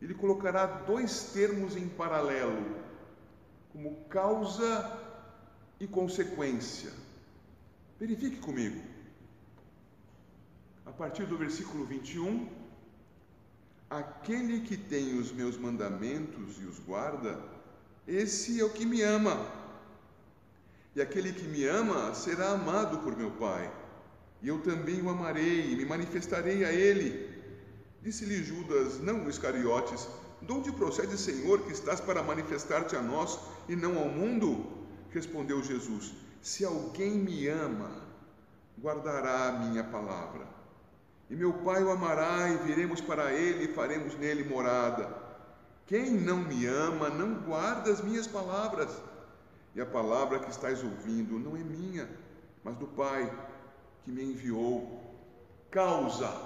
Ele 0.00 0.14
colocará 0.14 0.66
dois 0.66 1.24
termos 1.32 1.76
em 1.76 1.88
paralelo, 1.88 2.76
como 3.72 3.96
causa 4.08 4.98
e 5.80 5.86
consequência. 5.86 6.92
Verifique 7.98 8.36
comigo. 8.36 8.80
A 10.86 10.92
partir 10.92 11.26
do 11.26 11.36
versículo 11.36 11.84
21, 11.84 12.48
aquele 13.90 14.60
que 14.60 14.76
tem 14.76 15.18
os 15.18 15.32
meus 15.32 15.56
mandamentos 15.56 16.60
e 16.60 16.64
os 16.64 16.78
guarda, 16.78 17.42
esse 18.06 18.60
é 18.60 18.64
o 18.64 18.70
que 18.70 18.86
me 18.86 19.02
ama. 19.02 19.46
E 20.98 21.00
aquele 21.00 21.32
que 21.32 21.46
me 21.46 21.64
ama 21.64 22.12
será 22.12 22.48
amado 22.50 22.98
por 22.98 23.16
meu 23.16 23.30
Pai 23.30 23.70
e 24.42 24.48
eu 24.48 24.58
também 24.62 25.00
o 25.00 25.08
amarei 25.08 25.70
e 25.70 25.76
me 25.76 25.84
manifestarei 25.84 26.64
a 26.64 26.72
ele. 26.72 27.40
Disse-lhe 28.02 28.42
Judas, 28.42 28.98
não 28.98 29.30
Iscariotes, 29.30 30.08
de 30.42 30.52
onde 30.52 30.72
procede, 30.72 31.16
Senhor, 31.16 31.60
que 31.60 31.72
estás 31.72 32.00
para 32.00 32.20
manifestar-te 32.20 32.96
a 32.96 33.00
nós 33.00 33.38
e 33.68 33.76
não 33.76 33.96
ao 33.96 34.08
mundo? 34.08 34.66
Respondeu 35.12 35.62
Jesus: 35.62 36.14
Se 36.42 36.64
alguém 36.64 37.12
me 37.12 37.46
ama, 37.46 37.92
guardará 38.82 39.50
a 39.50 39.52
minha 39.52 39.84
palavra. 39.84 40.48
E 41.30 41.36
meu 41.36 41.52
Pai 41.52 41.80
o 41.84 41.92
amará, 41.92 42.48
e 42.48 42.56
viremos 42.66 43.00
para 43.00 43.32
ele 43.32 43.66
e 43.66 43.72
faremos 43.72 44.18
nele 44.18 44.42
morada. 44.42 45.16
Quem 45.86 46.10
não 46.10 46.38
me 46.38 46.66
ama, 46.66 47.08
não 47.08 47.34
guarda 47.34 47.92
as 47.92 48.00
minhas 48.00 48.26
palavras. 48.26 48.90
E 49.78 49.80
a 49.80 49.86
palavra 49.86 50.40
que 50.40 50.50
estás 50.50 50.82
ouvindo 50.82 51.38
não 51.38 51.56
é 51.56 51.60
minha, 51.60 52.10
mas 52.64 52.76
do 52.78 52.88
Pai 52.88 53.32
que 54.02 54.10
me 54.10 54.24
enviou. 54.24 55.00
Causa: 55.70 56.36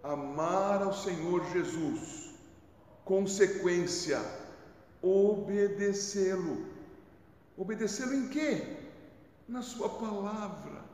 amar 0.00 0.80
ao 0.80 0.94
Senhor 0.94 1.44
Jesus. 1.46 2.32
Consequência: 3.04 4.20
obedecê-lo. 5.02 6.68
Obedecê-lo 7.56 8.14
em 8.14 8.28
quê? 8.28 8.76
Na 9.48 9.60
Sua 9.60 9.88
palavra. 9.88 10.84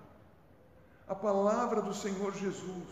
A 1.06 1.14
palavra 1.14 1.82
do 1.82 1.92
Senhor 1.92 2.32
Jesus, 2.34 2.88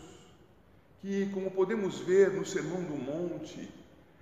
que, 1.01 1.31
como 1.31 1.49
podemos 1.49 1.97
ver 1.97 2.31
no 2.31 2.45
Sermão 2.45 2.83
do 2.83 2.95
Monte, 2.95 3.73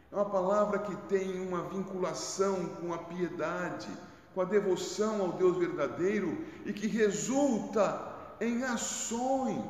é 0.09 0.15
uma 0.15 0.29
palavra 0.29 0.79
que 0.79 0.95
tem 1.09 1.45
uma 1.45 1.63
vinculação 1.63 2.67
com 2.67 2.93
a 2.93 3.00
piedade, 3.00 3.89
com 4.35 4.41
a 4.41 4.45
devoção 4.45 5.21
ao 5.21 5.31
Deus 5.31 5.57
verdadeiro 5.57 6.45
e 6.65 6.73
que 6.73 6.87
resulta 6.87 8.13
em 8.41 8.63
ações, 8.63 9.63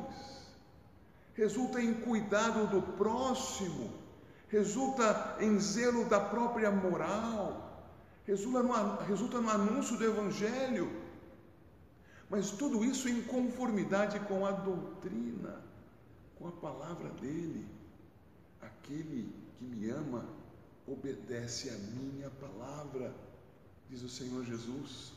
resulta 1.34 1.80
em 1.80 1.94
cuidado 1.94 2.66
do 2.66 2.82
próximo, 2.82 3.92
resulta 4.48 5.36
em 5.38 5.56
zelo 5.60 6.06
da 6.06 6.18
própria 6.18 6.68
moral, 6.72 7.86
resulta 8.26 8.60
no, 8.60 8.96
resulta 9.04 9.40
no 9.40 9.50
anúncio 9.50 9.96
do 9.96 10.04
Evangelho. 10.04 10.90
Mas 12.28 12.50
tudo 12.50 12.84
isso 12.84 13.08
em 13.08 13.22
conformidade 13.22 14.18
com 14.20 14.44
a 14.44 14.50
doutrina, 14.50 15.62
com 16.36 16.48
a 16.48 16.52
palavra 16.52 17.08
dele. 17.20 17.64
Aquele 18.60 19.32
que 19.56 19.64
me 19.64 19.88
ama 19.90 20.24
obedece 20.88 21.70
a 21.70 21.78
minha 21.78 22.30
palavra, 22.30 23.14
diz 23.90 24.02
o 24.02 24.08
Senhor 24.08 24.44
Jesus. 24.44 25.12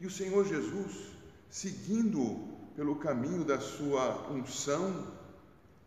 E 0.00 0.06
o 0.06 0.10
Senhor 0.10 0.46
Jesus, 0.46 1.10
seguindo 1.50 2.56
pelo 2.76 2.96
caminho 2.96 3.44
da 3.44 3.58
sua 3.58 4.30
unção, 4.30 5.12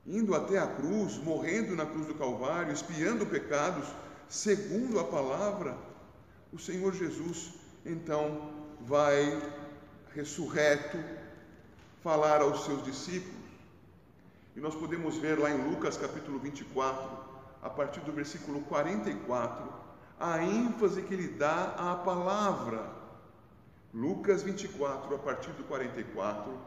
indo 0.06 0.36
até 0.36 0.58
a 0.58 0.68
cruz, 0.68 1.18
morrendo 1.18 1.76
na 1.76 1.86
cruz 1.86 2.08
do 2.08 2.16
Calvário, 2.16 2.74
espiando 2.74 3.26
pecados, 3.26 3.88
segundo 4.28 5.00
a 5.00 5.04
palavra, 5.04 5.78
o 6.52 6.60
Senhor 6.60 6.94
Jesus 6.94 7.54
então 7.86 8.52
vai 8.82 9.42
ressurreto 10.14 10.98
falar 12.02 12.42
aos 12.42 12.66
seus 12.66 12.84
discípulos. 12.84 13.42
E 14.56 14.60
nós 14.60 14.76
podemos 14.76 15.18
ver 15.18 15.40
lá 15.40 15.50
em 15.50 15.70
Lucas 15.70 15.96
capítulo 15.96 16.40
24, 16.40 17.32
a 17.62 17.70
partir 17.70 18.02
do 18.02 18.12
versículo 18.12 18.62
44, 18.62 19.81
a 20.22 20.44
ênfase 20.44 21.02
que 21.02 21.14
ele 21.14 21.30
dá 21.30 21.74
à 21.78 21.96
palavra. 21.96 23.02
Lucas 23.92 24.44
24, 24.44 25.16
a 25.16 25.20
partir 25.20 25.52
do 25.54 25.64
44, 25.64 26.58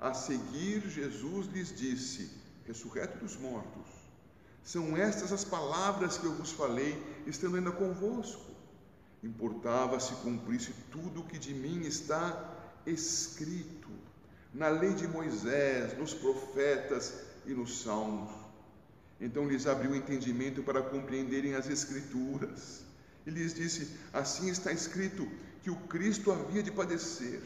a 0.00 0.14
seguir 0.14 0.88
Jesus 0.88 1.48
lhes 1.48 1.76
disse: 1.76 2.30
ressurreto 2.66 3.18
dos 3.18 3.36
mortos, 3.36 3.90
são 4.62 4.96
estas 4.96 5.32
as 5.32 5.44
palavras 5.44 6.16
que 6.16 6.24
eu 6.24 6.34
vos 6.34 6.52
falei, 6.52 6.96
estando 7.26 7.56
ainda 7.56 7.72
convosco. 7.72 8.50
Importava 9.22 9.98
se 9.98 10.14
cumprisse 10.14 10.72
tudo 10.90 11.20
o 11.20 11.24
que 11.24 11.38
de 11.38 11.52
mim 11.52 11.80
está 11.80 12.54
escrito 12.86 13.90
na 14.54 14.68
lei 14.68 14.94
de 14.94 15.06
Moisés, 15.06 15.98
nos 15.98 16.14
profetas 16.14 17.14
e 17.44 17.52
nos 17.52 17.82
salmos. 17.82 18.30
Então 19.20 19.46
lhes 19.46 19.66
abriu 19.66 19.90
o 19.90 19.96
entendimento 19.96 20.62
para 20.62 20.80
compreenderem 20.82 21.54
as 21.54 21.68
Escrituras. 21.68 22.89
E 23.30 23.32
lhes 23.32 23.54
disse: 23.54 23.88
Assim 24.12 24.50
está 24.50 24.72
escrito 24.72 25.28
que 25.62 25.70
o 25.70 25.76
Cristo 25.76 26.32
havia 26.32 26.64
de 26.64 26.72
padecer 26.72 27.40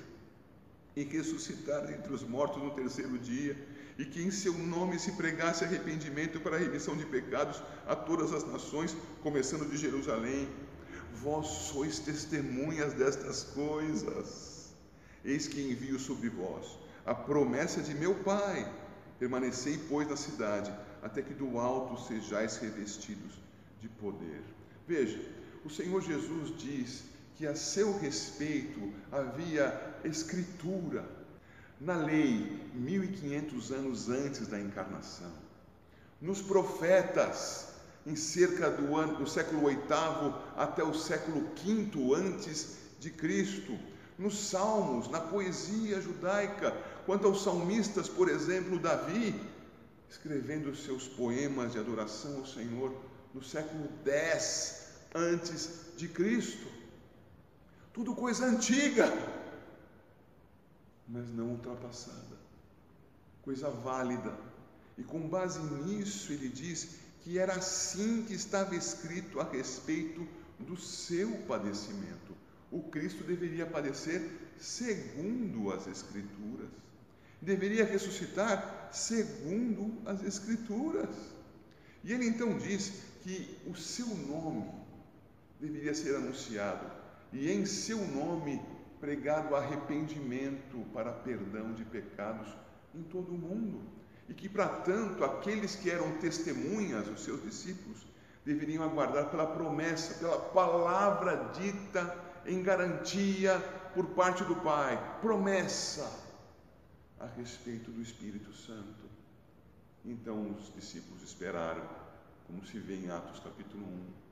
e 0.96 1.04
ressuscitar 1.04 1.92
entre 1.92 2.10
os 2.10 2.22
mortos 2.22 2.62
no 2.62 2.70
terceiro 2.70 3.18
dia, 3.18 3.54
e 3.98 4.06
que 4.06 4.22
em 4.22 4.30
seu 4.30 4.54
nome 4.54 4.98
se 4.98 5.12
pregasse 5.12 5.62
arrependimento 5.62 6.40
para 6.40 6.56
a 6.56 6.58
remissão 6.58 6.96
de 6.96 7.04
pecados 7.04 7.62
a 7.86 7.94
todas 7.94 8.32
as 8.32 8.46
nações, 8.50 8.96
começando 9.22 9.68
de 9.68 9.76
Jerusalém. 9.76 10.48
Vós 11.16 11.46
sois 11.46 11.98
testemunhas 11.98 12.94
destas 12.94 13.42
coisas. 13.42 14.72
Eis 15.22 15.46
que 15.46 15.60
envio 15.60 15.98
sobre 15.98 16.30
vós 16.30 16.78
a 17.04 17.14
promessa 17.14 17.82
de 17.82 17.94
meu 17.94 18.14
Pai. 18.14 18.72
Permanecei, 19.18 19.78
pois, 19.86 20.08
na 20.08 20.16
cidade, 20.16 20.72
até 21.02 21.20
que 21.20 21.34
do 21.34 21.58
alto 21.58 22.00
sejais 22.06 22.56
revestidos 22.56 23.34
de 23.82 23.88
poder. 23.88 24.42
Veja, 24.86 25.18
o 25.64 25.70
Senhor 25.70 26.02
Jesus 26.02 26.56
diz 26.58 27.04
que 27.36 27.46
a 27.46 27.56
seu 27.56 27.98
respeito 27.98 28.92
havia 29.10 29.96
escritura 30.04 31.04
na 31.80 31.96
lei 31.96 32.60
1500 32.74 33.72
anos 33.72 34.08
antes 34.08 34.46
da 34.46 34.60
encarnação. 34.60 35.32
Nos 36.20 36.40
profetas, 36.40 37.68
em 38.06 38.14
cerca 38.14 38.70
do, 38.70 38.94
ano, 38.94 39.16
do 39.16 39.26
século 39.26 39.68
VIII 39.68 40.34
até 40.56 40.84
o 40.84 40.94
século 40.94 41.40
V 41.56 42.14
antes 42.14 42.76
de 43.00 43.10
Cristo, 43.10 43.76
nos 44.18 44.48
salmos, 44.48 45.08
na 45.10 45.20
poesia 45.20 46.00
judaica, 46.00 46.72
quanto 47.04 47.26
aos 47.26 47.42
salmistas, 47.42 48.08
por 48.08 48.28
exemplo, 48.28 48.78
Davi, 48.78 49.34
escrevendo 50.08 50.76
seus 50.76 51.08
poemas 51.08 51.72
de 51.72 51.78
adoração 51.78 52.36
ao 52.36 52.46
Senhor 52.46 52.94
no 53.34 53.42
século 53.42 53.88
X 54.06 54.83
antes 55.14 55.94
de 55.96 56.08
Cristo. 56.08 56.66
Tudo 57.92 58.14
coisa 58.14 58.46
antiga, 58.46 59.06
mas 61.06 61.28
não 61.28 61.50
ultrapassada, 61.50 62.36
coisa 63.42 63.70
válida. 63.70 64.36
E 64.98 65.04
com 65.04 65.28
base 65.28 65.60
nisso, 65.60 66.32
ele 66.32 66.48
diz 66.48 66.96
que 67.22 67.38
era 67.38 67.54
assim 67.54 68.24
que 68.24 68.34
estava 68.34 68.74
escrito 68.74 69.40
a 69.40 69.44
respeito 69.44 70.26
do 70.58 70.76
seu 70.76 71.30
padecimento. 71.46 72.34
O 72.70 72.82
Cristo 72.82 73.22
deveria 73.22 73.66
padecer 73.66 74.28
segundo 74.58 75.72
as 75.72 75.86
Escrituras, 75.86 76.70
deveria 77.40 77.84
ressuscitar 77.84 78.88
segundo 78.92 79.96
as 80.08 80.22
Escrituras. 80.24 81.14
E 82.02 82.12
ele 82.12 82.26
então 82.26 82.58
diz 82.58 82.92
que 83.22 83.56
o 83.66 83.74
seu 83.74 84.06
nome 84.06 84.83
deveria 85.60 85.94
ser 85.94 86.16
anunciado 86.16 86.86
e 87.32 87.50
em 87.50 87.66
seu 87.66 87.98
nome 87.98 88.62
pregado 89.00 89.54
arrependimento 89.54 90.78
para 90.92 91.12
perdão 91.12 91.74
de 91.74 91.84
pecados 91.84 92.48
em 92.94 93.02
todo 93.02 93.30
o 93.34 93.38
mundo. 93.38 93.82
E 94.28 94.32
que, 94.32 94.48
para 94.48 94.68
tanto, 94.68 95.22
aqueles 95.22 95.76
que 95.76 95.90
eram 95.90 96.16
testemunhas, 96.18 97.06
os 97.08 97.22
seus 97.22 97.42
discípulos, 97.42 98.06
deveriam 98.44 98.82
aguardar 98.82 99.30
pela 99.30 99.46
promessa, 99.46 100.14
pela 100.14 100.38
palavra 100.38 101.50
dita 101.52 102.16
em 102.46 102.62
garantia 102.62 103.58
por 103.94 104.06
parte 104.06 104.44
do 104.44 104.56
Pai, 104.56 105.18
promessa 105.20 106.10
a 107.20 107.26
respeito 107.26 107.90
do 107.90 108.00
Espírito 108.00 108.52
Santo. 108.54 109.04
Então 110.04 110.50
os 110.52 110.72
discípulos 110.74 111.22
esperaram, 111.22 111.86
como 112.46 112.64
se 112.64 112.78
vê 112.78 112.96
em 112.96 113.10
Atos 113.10 113.40
capítulo 113.40 113.84
1 113.84 114.23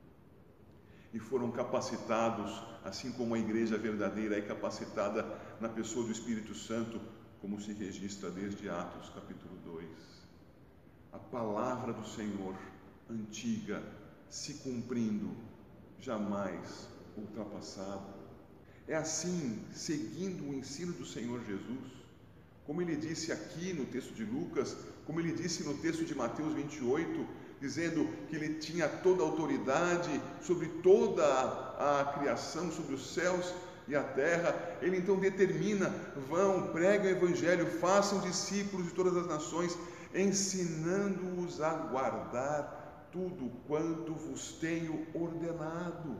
e 1.13 1.19
foram 1.19 1.51
capacitados, 1.51 2.51
assim 2.83 3.11
como 3.11 3.35
a 3.35 3.39
igreja 3.39 3.77
verdadeira 3.77 4.37
é 4.37 4.41
capacitada 4.41 5.25
na 5.61 5.69
pessoa 5.69 6.05
do 6.05 6.11
Espírito 6.11 6.55
Santo, 6.55 6.99
como 7.39 7.61
se 7.61 7.71
registra 7.73 8.31
desde 8.31 8.67
Atos 8.67 9.09
capítulo 9.09 9.55
2. 9.63 9.87
A 11.11 11.19
palavra 11.19 11.93
do 11.93 12.07
Senhor, 12.07 12.55
antiga, 13.09 13.83
se 14.27 14.55
cumprindo, 14.55 15.35
jamais 15.99 16.87
ultrapassada. 17.15 18.23
É 18.87 18.95
assim, 18.95 19.63
seguindo 19.71 20.49
o 20.49 20.53
ensino 20.53 20.93
do 20.93 21.05
Senhor 21.05 21.39
Jesus, 21.45 21.91
como 22.65 22.81
ele 22.81 22.95
disse 22.95 23.31
aqui 23.31 23.73
no 23.73 23.85
texto 23.85 24.13
de 24.13 24.23
Lucas, 24.25 24.75
como 25.05 25.19
ele 25.19 25.33
disse 25.33 25.63
no 25.63 25.77
texto 25.77 26.05
de 26.05 26.15
Mateus 26.15 26.53
28, 26.53 27.27
dizendo 27.63 28.05
que 28.27 28.35
ele 28.35 28.55
tinha 28.55 28.89
toda 28.89 29.23
a 29.23 29.25
autoridade 29.25 30.21
sobre 30.41 30.67
toda 30.67 31.23
a 31.23 32.13
criação, 32.19 32.69
sobre 32.69 32.93
os 32.93 33.13
céus 33.13 33.53
e 33.87 33.95
a 33.95 34.03
terra. 34.03 34.53
Ele 34.81 34.97
então 34.97 35.17
determina: 35.17 35.89
vão, 36.27 36.73
preguem 36.73 37.13
o 37.13 37.15
evangelho, 37.15 37.65
façam 37.79 38.19
discípulos 38.19 38.87
de 38.87 38.93
todas 38.93 39.15
as 39.15 39.27
nações, 39.27 39.77
ensinando-os 40.13 41.61
a 41.61 41.69
guardar 41.69 43.07
tudo 43.13 43.49
quanto 43.65 44.13
vos 44.13 44.51
tenho 44.59 45.07
ordenado. 45.13 46.17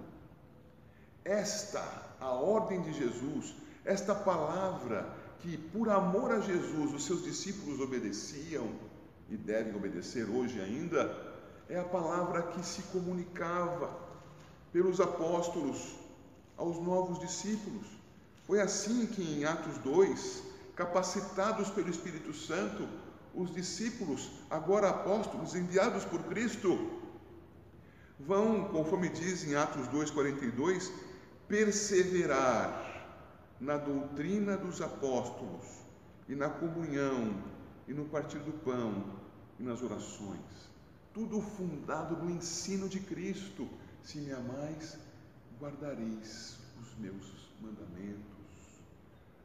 Esta, 1.25 1.83
a 2.21 2.31
ordem 2.31 2.81
de 2.83 2.93
Jesus, 2.93 3.53
esta 3.83 4.15
palavra 4.15 5.13
que 5.39 5.57
por 5.57 5.89
amor 5.89 6.31
a 6.31 6.39
Jesus 6.39 6.93
os 6.93 7.05
seus 7.05 7.21
discípulos 7.21 7.81
obedeciam 7.81 8.69
e 9.29 9.35
devem 9.35 9.75
obedecer 9.75 10.29
hoje 10.29 10.61
ainda, 10.61 11.32
é 11.69 11.79
a 11.79 11.83
palavra 11.83 12.43
que 12.43 12.65
se 12.65 12.81
comunicava 12.83 13.89
pelos 14.71 14.99
apóstolos 14.99 15.95
aos 16.57 16.77
novos 16.81 17.19
discípulos. 17.19 17.87
Foi 18.45 18.59
assim 18.59 19.05
que 19.05 19.21
em 19.21 19.45
Atos 19.45 19.77
2, 19.79 20.43
capacitados 20.75 21.69
pelo 21.69 21.89
Espírito 21.89 22.33
Santo, 22.33 22.87
os 23.33 23.53
discípulos, 23.53 24.29
agora 24.49 24.89
apóstolos, 24.89 25.55
enviados 25.55 26.03
por 26.05 26.21
Cristo, 26.23 27.01
vão, 28.19 28.65
conforme 28.65 29.09
diz 29.09 29.43
em 29.47 29.55
Atos 29.55 29.87
2,42, 29.87 30.91
perseverar 31.47 32.91
na 33.59 33.77
doutrina 33.77 34.57
dos 34.57 34.81
apóstolos, 34.81 35.65
e 36.27 36.35
na 36.35 36.49
comunhão, 36.49 37.35
e 37.87 37.93
no 37.93 38.05
partir 38.05 38.39
do 38.39 38.51
pão, 38.63 39.03
e 39.59 39.63
nas 39.63 39.81
orações 39.81 40.72
tudo 41.13 41.39
fundado 41.41 42.17
no 42.17 42.29
ensino 42.29 42.89
de 42.89 42.99
Cristo. 42.99 43.67
Se 44.03 44.17
me 44.17 44.31
amais, 44.33 44.97
guardareis 45.59 46.57
os 46.81 46.97
meus 46.99 47.49
mandamentos. 47.61 48.23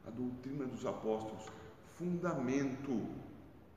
A 0.07 0.09
doutrina 0.09 0.65
dos 0.65 0.85
apóstolos, 0.85 1.45
fundamento 1.97 3.07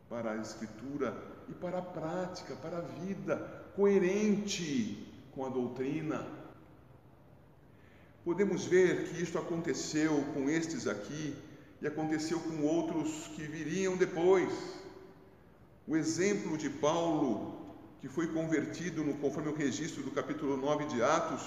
para 0.09 0.33
a 0.33 0.37
Escritura 0.39 1.15
e 1.49 1.53
para 1.53 1.79
a 1.79 1.83
prática, 1.83 2.57
para 2.57 2.79
a 2.79 2.81
vida, 2.81 3.37
coerente 3.77 5.07
com 5.33 5.45
a 5.45 5.49
doutrina. 5.49 6.27
Podemos 8.25 8.65
ver 8.65 9.09
que 9.09 9.23
isto 9.23 9.39
aconteceu 9.39 10.23
com 10.33 10.49
estes 10.49 10.87
aqui 10.87 11.37
e 11.81 11.87
aconteceu 11.87 12.39
com 12.39 12.63
outros 12.63 13.27
que 13.29 13.43
viriam 13.43 13.97
depois. 13.97 14.53
O 15.87 15.97
exemplo 15.97 16.57
de 16.57 16.71
Paulo, 16.71 17.52
que 18.03 18.09
foi 18.09 18.27
convertido 18.27 19.05
no, 19.05 19.15
conforme 19.15 19.49
o 19.51 19.55
registro 19.55 20.03
do 20.03 20.11
capítulo 20.11 20.57
9 20.57 20.87
de 20.87 21.01
Atos, 21.01 21.41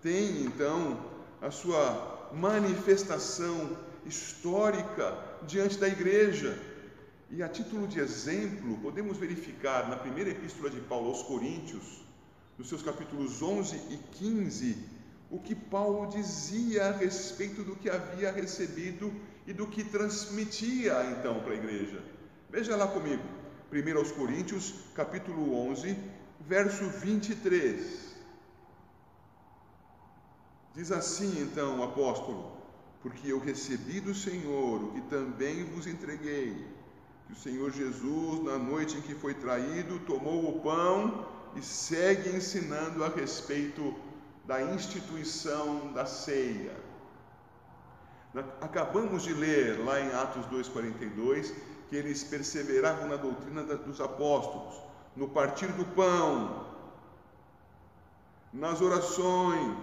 tem 0.00 0.42
então 0.42 0.96
a 1.42 1.50
sua 1.50 2.30
manifestação 2.32 3.76
histórica 4.06 5.18
diante 5.42 5.76
da 5.76 5.88
igreja. 5.88 6.56
E 7.28 7.42
a 7.42 7.48
título 7.48 7.88
de 7.88 7.98
exemplo, 7.98 8.78
podemos 8.78 9.16
verificar 9.16 9.88
na 9.88 9.96
primeira 9.96 10.30
epístola 10.30 10.70
de 10.70 10.80
Paulo 10.82 11.08
aos 11.08 11.24
Coríntios, 11.24 12.04
nos 12.56 12.68
seus 12.68 12.80
capítulos 12.80 13.42
11 13.42 13.74
e 13.90 13.96
15, 14.18 14.78
o 15.32 15.40
que 15.40 15.56
Paulo 15.56 16.08
dizia 16.10 16.86
a 16.86 16.92
respeito 16.92 17.64
do 17.64 17.74
que 17.74 17.90
havia 17.90 18.30
recebido 18.30 19.12
e 19.48 19.52
do 19.52 19.66
que 19.66 19.82
transmitia 19.82 20.94
então 21.18 21.40
para 21.40 21.54
a 21.54 21.56
igreja. 21.56 22.00
Veja 22.48 22.76
lá 22.76 22.86
comigo, 22.86 23.24
1 23.70 23.98
aos 23.98 24.10
Coríntios, 24.10 24.74
capítulo 24.94 25.54
11, 25.68 25.94
verso 26.40 26.88
23. 26.88 28.16
Diz 30.74 30.90
assim 30.90 31.42
então 31.42 31.80
o 31.80 31.82
apóstolo: 31.82 32.56
Porque 33.02 33.30
eu 33.30 33.38
recebi 33.38 34.00
do 34.00 34.14
Senhor 34.14 34.82
o 34.82 34.92
que 34.92 35.02
também 35.02 35.64
vos 35.64 35.86
entreguei, 35.86 36.66
que 37.26 37.34
o 37.34 37.36
Senhor 37.36 37.70
Jesus, 37.70 38.42
na 38.42 38.56
noite 38.56 38.96
em 38.96 39.02
que 39.02 39.14
foi 39.14 39.34
traído, 39.34 39.98
tomou 40.00 40.48
o 40.48 40.60
pão 40.60 41.28
e 41.54 41.62
segue 41.62 42.30
ensinando 42.34 43.04
a 43.04 43.08
respeito 43.08 43.94
da 44.46 44.62
instituição 44.62 45.92
da 45.92 46.06
ceia. 46.06 46.87
Acabamos 48.60 49.22
de 49.22 49.32
ler 49.32 49.82
lá 49.84 50.00
em 50.00 50.12
Atos 50.12 50.44
2,42 50.46 51.52
que 51.88 51.96
eles 51.96 52.22
perseveravam 52.22 53.08
na 53.08 53.16
doutrina 53.16 53.62
dos 53.62 54.00
apóstolos, 54.00 54.74
no 55.16 55.28
partir 55.28 55.68
do 55.68 55.84
pão, 55.86 56.66
nas 58.52 58.80
orações. 58.80 59.76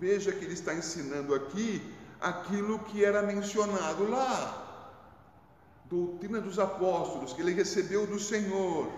Veja 0.00 0.32
que 0.32 0.44
ele 0.44 0.54
está 0.54 0.74
ensinando 0.74 1.34
aqui 1.34 1.82
aquilo 2.20 2.78
que 2.78 3.04
era 3.04 3.22
mencionado 3.22 4.08
lá. 4.08 4.58
Doutrina 5.84 6.40
dos 6.40 6.58
apóstolos, 6.58 7.34
que 7.34 7.42
ele 7.42 7.52
recebeu 7.52 8.06
do 8.06 8.18
Senhor. 8.18 8.90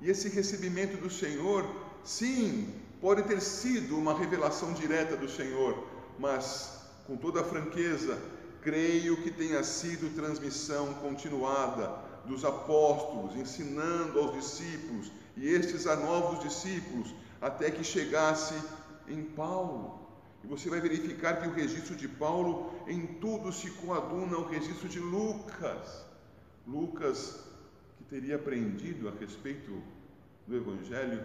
E 0.00 0.10
esse 0.10 0.28
recebimento 0.28 0.96
do 0.96 1.08
Senhor, 1.08 1.64
sim, 2.04 2.74
pode 3.00 3.22
ter 3.22 3.40
sido 3.40 3.96
uma 3.96 4.18
revelação 4.18 4.72
direta 4.72 5.16
do 5.16 5.28
Senhor, 5.28 5.86
mas 6.18 6.75
com 7.06 7.16
toda 7.16 7.40
a 7.40 7.44
franqueza, 7.44 8.18
creio 8.62 9.22
que 9.22 9.30
tenha 9.30 9.62
sido 9.62 10.14
transmissão 10.14 10.92
continuada 10.94 12.04
dos 12.24 12.44
apóstolos, 12.44 13.36
ensinando 13.36 14.18
aos 14.18 14.34
discípulos 14.34 15.12
e 15.36 15.46
estes 15.48 15.86
a 15.86 15.94
novos 15.96 16.40
discípulos, 16.40 17.14
até 17.40 17.70
que 17.70 17.84
chegasse 17.84 18.54
em 19.06 19.22
Paulo. 19.22 20.00
E 20.42 20.46
você 20.48 20.68
vai 20.68 20.80
verificar 20.80 21.40
que 21.40 21.48
o 21.48 21.52
registro 21.52 21.94
de 21.94 22.08
Paulo 22.08 22.72
em 22.86 23.06
tudo 23.06 23.52
se 23.52 23.70
coaduna 23.70 24.36
ao 24.36 24.48
registro 24.48 24.88
de 24.88 24.98
Lucas. 24.98 26.04
Lucas, 26.66 27.38
que 27.98 28.04
teria 28.04 28.36
aprendido 28.36 29.08
a 29.08 29.12
respeito 29.12 29.80
do 30.46 30.56
Evangelho 30.56 31.24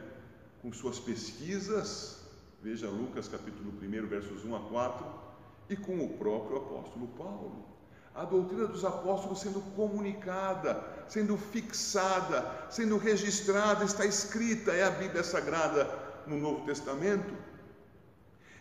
com 0.61 0.71
suas 0.71 0.99
pesquisas, 0.99 2.19
veja 2.61 2.87
Lucas 2.87 3.27
capítulo 3.27 3.73
1, 3.81 4.07
versos 4.07 4.45
1 4.45 4.55
a 4.55 4.59
4, 4.59 5.30
e 5.71 5.75
com 5.75 6.03
o 6.03 6.09
próprio 6.09 6.57
apóstolo 6.57 7.07
Paulo. 7.17 7.65
A 8.13 8.25
doutrina 8.25 8.67
dos 8.67 8.83
apóstolos 8.83 9.39
sendo 9.39 9.61
comunicada, 9.73 10.83
sendo 11.07 11.37
fixada, 11.37 12.67
sendo 12.69 12.97
registrada, 12.97 13.85
está 13.85 14.05
escrita, 14.05 14.71
é 14.71 14.83
a 14.83 14.91
Bíblia 14.91 15.23
Sagrada 15.23 15.89
no 16.27 16.37
Novo 16.37 16.65
Testamento. 16.65 17.33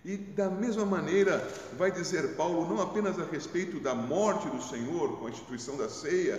E 0.04 0.16
da 0.16 0.48
mesma 0.48 0.86
maneira, 0.86 1.46
vai 1.76 1.90
dizer 1.90 2.36
Paulo, 2.36 2.66
não 2.68 2.80
apenas 2.80 3.18
a 3.18 3.24
respeito 3.24 3.80
da 3.80 3.94
morte 3.94 4.48
do 4.48 4.62
Senhor, 4.62 5.18
com 5.18 5.26
a 5.26 5.30
instituição 5.30 5.76
da 5.76 5.88
ceia, 5.88 6.38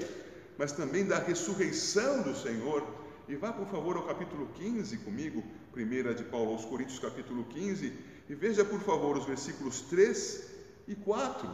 mas 0.58 0.72
também 0.72 1.06
da 1.06 1.20
ressurreição 1.20 2.22
do 2.24 2.36
Senhor, 2.36 2.84
e 3.28 3.36
vá, 3.36 3.52
por 3.52 3.68
favor, 3.68 3.98
ao 3.98 4.04
capítulo 4.04 4.48
15 4.56 4.98
comigo, 5.00 5.44
primeira 5.72 6.14
de 6.14 6.24
Paulo 6.24 6.54
aos 6.54 6.66
Coríntios, 6.66 7.00
capítulo 7.00 7.44
15, 7.44 7.94
e 8.30 8.36
veja, 8.36 8.64
por 8.66 8.80
favor, 8.80 9.18
os 9.18 9.26
versículos 9.26 9.82
3 9.82 10.51
e 10.92 10.96
4. 10.96 11.50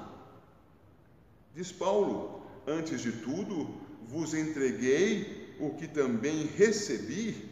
Diz 1.54 1.72
Paulo: 1.72 2.42
Antes 2.66 3.02
de 3.02 3.12
tudo, 3.12 3.70
vos 4.08 4.34
entreguei 4.34 5.56
o 5.60 5.72
que 5.76 5.88
também 5.88 6.46
recebi, 6.46 7.50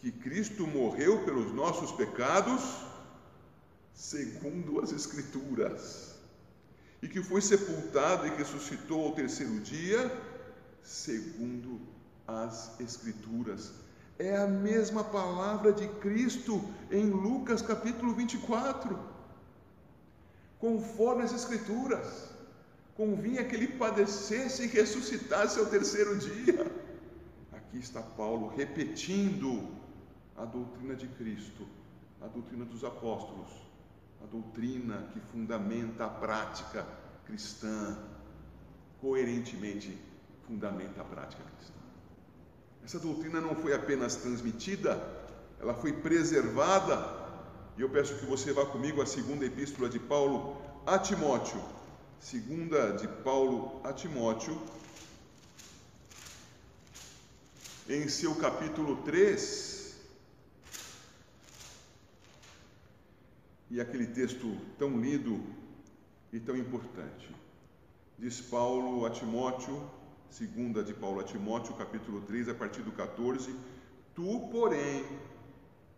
que 0.00 0.10
Cristo 0.10 0.66
morreu 0.66 1.24
pelos 1.24 1.52
nossos 1.52 1.92
pecados, 1.92 2.62
segundo 3.92 4.80
as 4.80 4.92
Escrituras, 4.92 6.14
e 7.02 7.08
que 7.08 7.22
foi 7.22 7.40
sepultado 7.40 8.26
e 8.26 8.30
ressuscitou 8.30 9.06
ao 9.06 9.12
terceiro 9.12 9.60
dia, 9.60 10.10
segundo 10.82 11.80
as 12.26 12.78
Escrituras. 12.80 13.72
É 14.18 14.34
a 14.36 14.46
mesma 14.46 15.04
palavra 15.04 15.72
de 15.72 15.86
Cristo 16.00 16.64
em 16.90 17.04
Lucas 17.04 17.60
capítulo 17.60 18.14
24. 18.14 19.15
Conforme 20.58 21.22
as 21.22 21.32
Escrituras, 21.32 22.30
convinha 22.96 23.44
que 23.44 23.54
ele 23.54 23.68
padecesse 23.68 24.64
e 24.64 24.66
ressuscitasse 24.66 25.58
ao 25.58 25.66
terceiro 25.66 26.16
dia. 26.16 26.66
Aqui 27.52 27.78
está 27.78 28.00
Paulo 28.00 28.48
repetindo 28.48 29.68
a 30.36 30.44
doutrina 30.44 30.94
de 30.94 31.06
Cristo, 31.08 31.66
a 32.20 32.26
doutrina 32.26 32.64
dos 32.64 32.84
apóstolos, 32.84 33.50
a 34.22 34.26
doutrina 34.26 35.08
que 35.12 35.20
fundamenta 35.20 36.06
a 36.06 36.08
prática 36.08 36.86
cristã, 37.26 37.98
coerentemente 39.00 39.98
fundamenta 40.46 41.02
a 41.02 41.04
prática 41.04 41.42
cristã. 41.42 41.74
Essa 42.84 42.98
doutrina 43.00 43.40
não 43.40 43.54
foi 43.56 43.74
apenas 43.74 44.16
transmitida, 44.16 45.02
ela 45.60 45.74
foi 45.74 45.92
preservada. 45.92 47.25
E 47.76 47.82
eu 47.82 47.90
peço 47.90 48.14
que 48.16 48.24
você 48.24 48.54
vá 48.54 48.64
comigo 48.64 49.02
à 49.02 49.06
segunda 49.06 49.44
epístola 49.44 49.86
de 49.86 49.98
Paulo 49.98 50.56
a 50.86 50.98
Timóteo. 50.98 51.62
Segunda 52.18 52.92
de 52.92 53.06
Paulo 53.06 53.82
a 53.84 53.92
Timóteo, 53.92 54.58
em 57.86 58.08
seu 58.08 58.34
capítulo 58.36 59.02
3. 59.02 59.94
E 63.70 63.78
aquele 63.78 64.06
texto 64.06 64.56
tão 64.78 64.98
lido 64.98 65.38
e 66.32 66.40
tão 66.40 66.56
importante. 66.56 67.28
Diz 68.18 68.40
Paulo 68.40 69.04
a 69.04 69.10
Timóteo, 69.10 69.86
segunda 70.30 70.82
de 70.82 70.94
Paulo 70.94 71.20
a 71.20 71.24
Timóteo, 71.24 71.74
capítulo 71.74 72.22
3, 72.22 72.48
a 72.48 72.54
partir 72.54 72.80
do 72.80 72.92
14, 72.92 73.54
tu, 74.14 74.48
porém, 74.50 75.04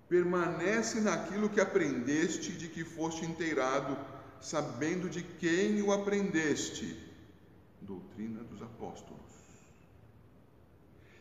permanece 0.09 1.01
naquilo 1.01 1.49
que 1.49 1.61
aprendeste 1.61 2.53
de 2.53 2.69
que 2.69 2.85
foste 2.85 3.25
inteirado, 3.25 3.97
sabendo 4.41 5.09
de 5.09 5.23
quem 5.23 5.83
o 5.83 5.93
aprendeste, 5.93 6.99
doutrina 7.81 8.43
dos 8.45 8.63
apóstolos. 8.63 9.19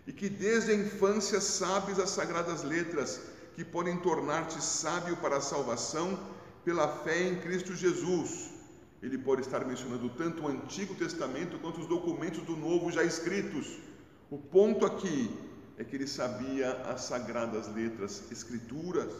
E 0.05 0.13
que 0.13 0.29
desde 0.29 0.71
a 0.71 0.75
infância 0.75 1.41
sabes 1.41 1.99
as 1.99 2.11
sagradas 2.11 2.63
letras, 2.63 3.19
que 3.55 3.65
podem 3.65 3.97
tornar-te 3.97 4.63
sábio 4.63 5.17
para 5.17 5.37
a 5.37 5.41
salvação 5.41 6.17
pela 6.63 6.87
fé 7.03 7.27
em 7.27 7.35
Cristo 7.41 7.75
Jesus 7.75 8.57
ele 9.01 9.17
pode 9.17 9.41
estar 9.41 9.63
mencionando 9.63 10.09
tanto 10.09 10.43
o 10.43 10.47
Antigo 10.47 10.95
Testamento 10.95 11.59
quanto 11.59 11.81
os 11.81 11.87
documentos 11.87 12.41
do 12.43 12.55
Novo 12.55 12.91
já 12.91 13.03
escritos. 13.03 13.77
O 14.29 14.37
ponto 14.37 14.85
aqui 14.85 15.29
é 15.77 15.83
que 15.83 15.95
ele 15.95 16.07
sabia 16.07 16.71
as 16.83 17.01
sagradas 17.01 17.67
letras, 17.73 18.23
escrituras, 18.31 19.13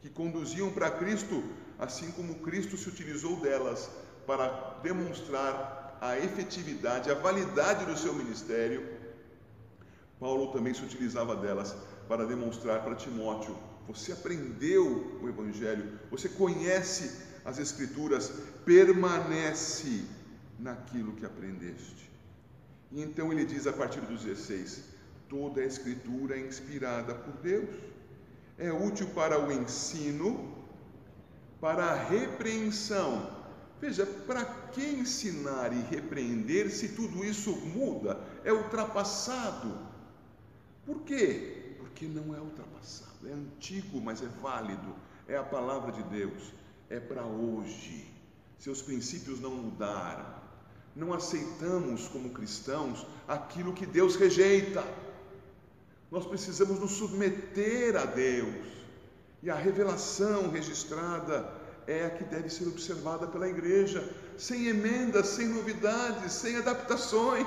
que 0.00 0.08
conduziam 0.08 0.70
para 0.70 0.90
Cristo, 0.90 1.44
assim 1.78 2.10
como 2.12 2.36
Cristo 2.36 2.76
se 2.76 2.88
utilizou 2.88 3.36
delas 3.40 3.88
para 4.26 4.78
demonstrar 4.82 5.98
a 6.00 6.18
efetividade, 6.18 7.10
a 7.10 7.14
validade 7.14 7.84
do 7.84 7.96
seu 7.96 8.14
ministério. 8.14 9.00
Paulo 10.18 10.52
também 10.52 10.74
se 10.74 10.82
utilizava 10.82 11.36
delas 11.36 11.76
para 12.08 12.26
demonstrar 12.26 12.82
para 12.82 12.96
Timóteo: 12.96 13.56
você 13.86 14.12
aprendeu 14.12 15.20
o 15.22 15.28
Evangelho, 15.28 15.98
você 16.10 16.28
conhece 16.28 17.22
as 17.44 17.58
Escrituras, 17.58 18.32
permanece 18.64 20.04
naquilo 20.58 21.12
que 21.12 21.26
aprendeste. 21.26 22.10
E 22.90 23.02
então 23.02 23.32
ele 23.32 23.44
diz 23.44 23.66
a 23.66 23.72
partir 23.72 24.00
dos 24.00 24.22
16: 24.22 24.91
toda 25.32 25.62
a 25.62 25.64
Escritura 25.64 26.36
é 26.36 26.46
inspirada 26.46 27.14
por 27.14 27.32
Deus, 27.40 27.70
é 28.58 28.70
útil 28.70 29.08
para 29.14 29.40
o 29.40 29.50
ensino, 29.50 30.54
para 31.58 31.86
a 31.86 31.94
repreensão. 31.94 33.40
Veja, 33.80 34.04
para 34.04 34.44
que 34.44 34.84
ensinar 34.84 35.72
e 35.72 35.80
repreender 35.80 36.70
se 36.70 36.90
tudo 36.90 37.24
isso 37.24 37.56
muda? 37.56 38.20
é 38.44 38.52
ultrapassado. 38.52 39.78
Por 40.84 41.02
quê? 41.02 41.76
Porque 41.78 42.06
não 42.06 42.34
é 42.34 42.40
ultrapassado, 42.40 43.28
é 43.28 43.32
antigo, 43.32 44.00
mas 44.00 44.22
é 44.22 44.28
válido, 44.40 44.94
é 45.28 45.36
a 45.36 45.42
palavra 45.42 45.92
de 45.92 46.02
Deus, 46.04 46.52
é 46.90 46.98
para 46.98 47.24
hoje. 47.24 48.10
Seus 48.58 48.82
princípios 48.82 49.40
não 49.40 49.50
mudaram. 49.50 50.42
Não 50.94 51.12
aceitamos 51.12 52.06
como 52.08 52.30
cristãos 52.30 53.06
aquilo 53.26 53.72
que 53.72 53.86
Deus 53.86 54.14
rejeita. 54.16 54.84
Nós 56.12 56.26
precisamos 56.26 56.78
nos 56.78 56.90
submeter 56.90 57.96
a 57.96 58.04
Deus. 58.04 58.66
E 59.42 59.48
a 59.48 59.54
revelação 59.54 60.50
registrada 60.50 61.50
é 61.86 62.04
a 62.04 62.10
que 62.10 62.22
deve 62.24 62.50
ser 62.50 62.68
observada 62.68 63.26
pela 63.26 63.48
igreja, 63.48 64.06
sem 64.36 64.66
emendas, 64.66 65.28
sem 65.28 65.48
novidades, 65.48 66.34
sem 66.34 66.58
adaptações. 66.58 67.46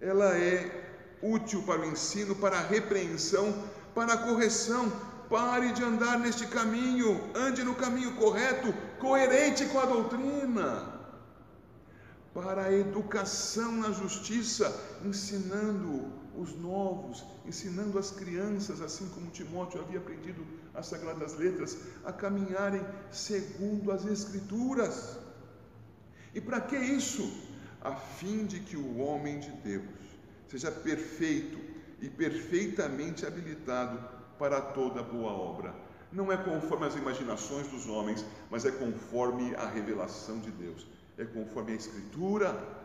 Ela 0.00 0.36
é 0.36 1.16
útil 1.22 1.62
para 1.62 1.82
o 1.82 1.84
ensino, 1.84 2.34
para 2.34 2.58
a 2.58 2.66
repreensão, 2.66 3.54
para 3.94 4.14
a 4.14 4.18
correção. 4.18 4.90
Pare 5.30 5.70
de 5.72 5.84
andar 5.84 6.18
neste 6.18 6.48
caminho, 6.48 7.20
ande 7.36 7.62
no 7.62 7.76
caminho 7.76 8.16
correto, 8.16 8.74
coerente 8.98 9.64
com 9.66 9.78
a 9.78 9.86
doutrina. 9.86 11.00
Para 12.34 12.64
a 12.64 12.72
educação 12.72 13.70
na 13.76 13.92
justiça, 13.92 14.76
ensinando 15.04 16.20
ensinando 17.46 17.98
as 17.98 18.10
crianças, 18.10 18.80
assim 18.80 19.08
como 19.08 19.30
Timóteo 19.30 19.80
havia 19.80 19.98
aprendido 19.98 20.44
as 20.74 20.86
Sagradas 20.86 21.34
Letras, 21.34 21.76
a 22.04 22.12
caminharem 22.12 22.84
segundo 23.10 23.90
as 23.90 24.04
Escrituras. 24.06 25.18
E 26.34 26.40
para 26.40 26.60
que 26.60 26.76
isso? 26.76 27.30
A 27.80 27.94
fim 27.94 28.46
de 28.46 28.60
que 28.60 28.76
o 28.76 28.98
homem 28.98 29.40
de 29.40 29.50
Deus 29.50 29.84
seja 30.48 30.70
perfeito 30.70 31.58
e 32.00 32.08
perfeitamente 32.08 33.26
habilitado 33.26 33.98
para 34.38 34.60
toda 34.60 35.02
boa 35.02 35.32
obra. 35.32 35.74
Não 36.10 36.30
é 36.30 36.36
conforme 36.36 36.86
as 36.86 36.94
imaginações 36.94 37.66
dos 37.68 37.88
homens, 37.88 38.24
mas 38.50 38.64
é 38.64 38.70
conforme 38.70 39.54
a 39.54 39.66
revelação 39.66 40.38
de 40.40 40.50
Deus, 40.50 40.86
é 41.16 41.24
conforme 41.24 41.72
a 41.72 41.76
Escritura 41.76 42.81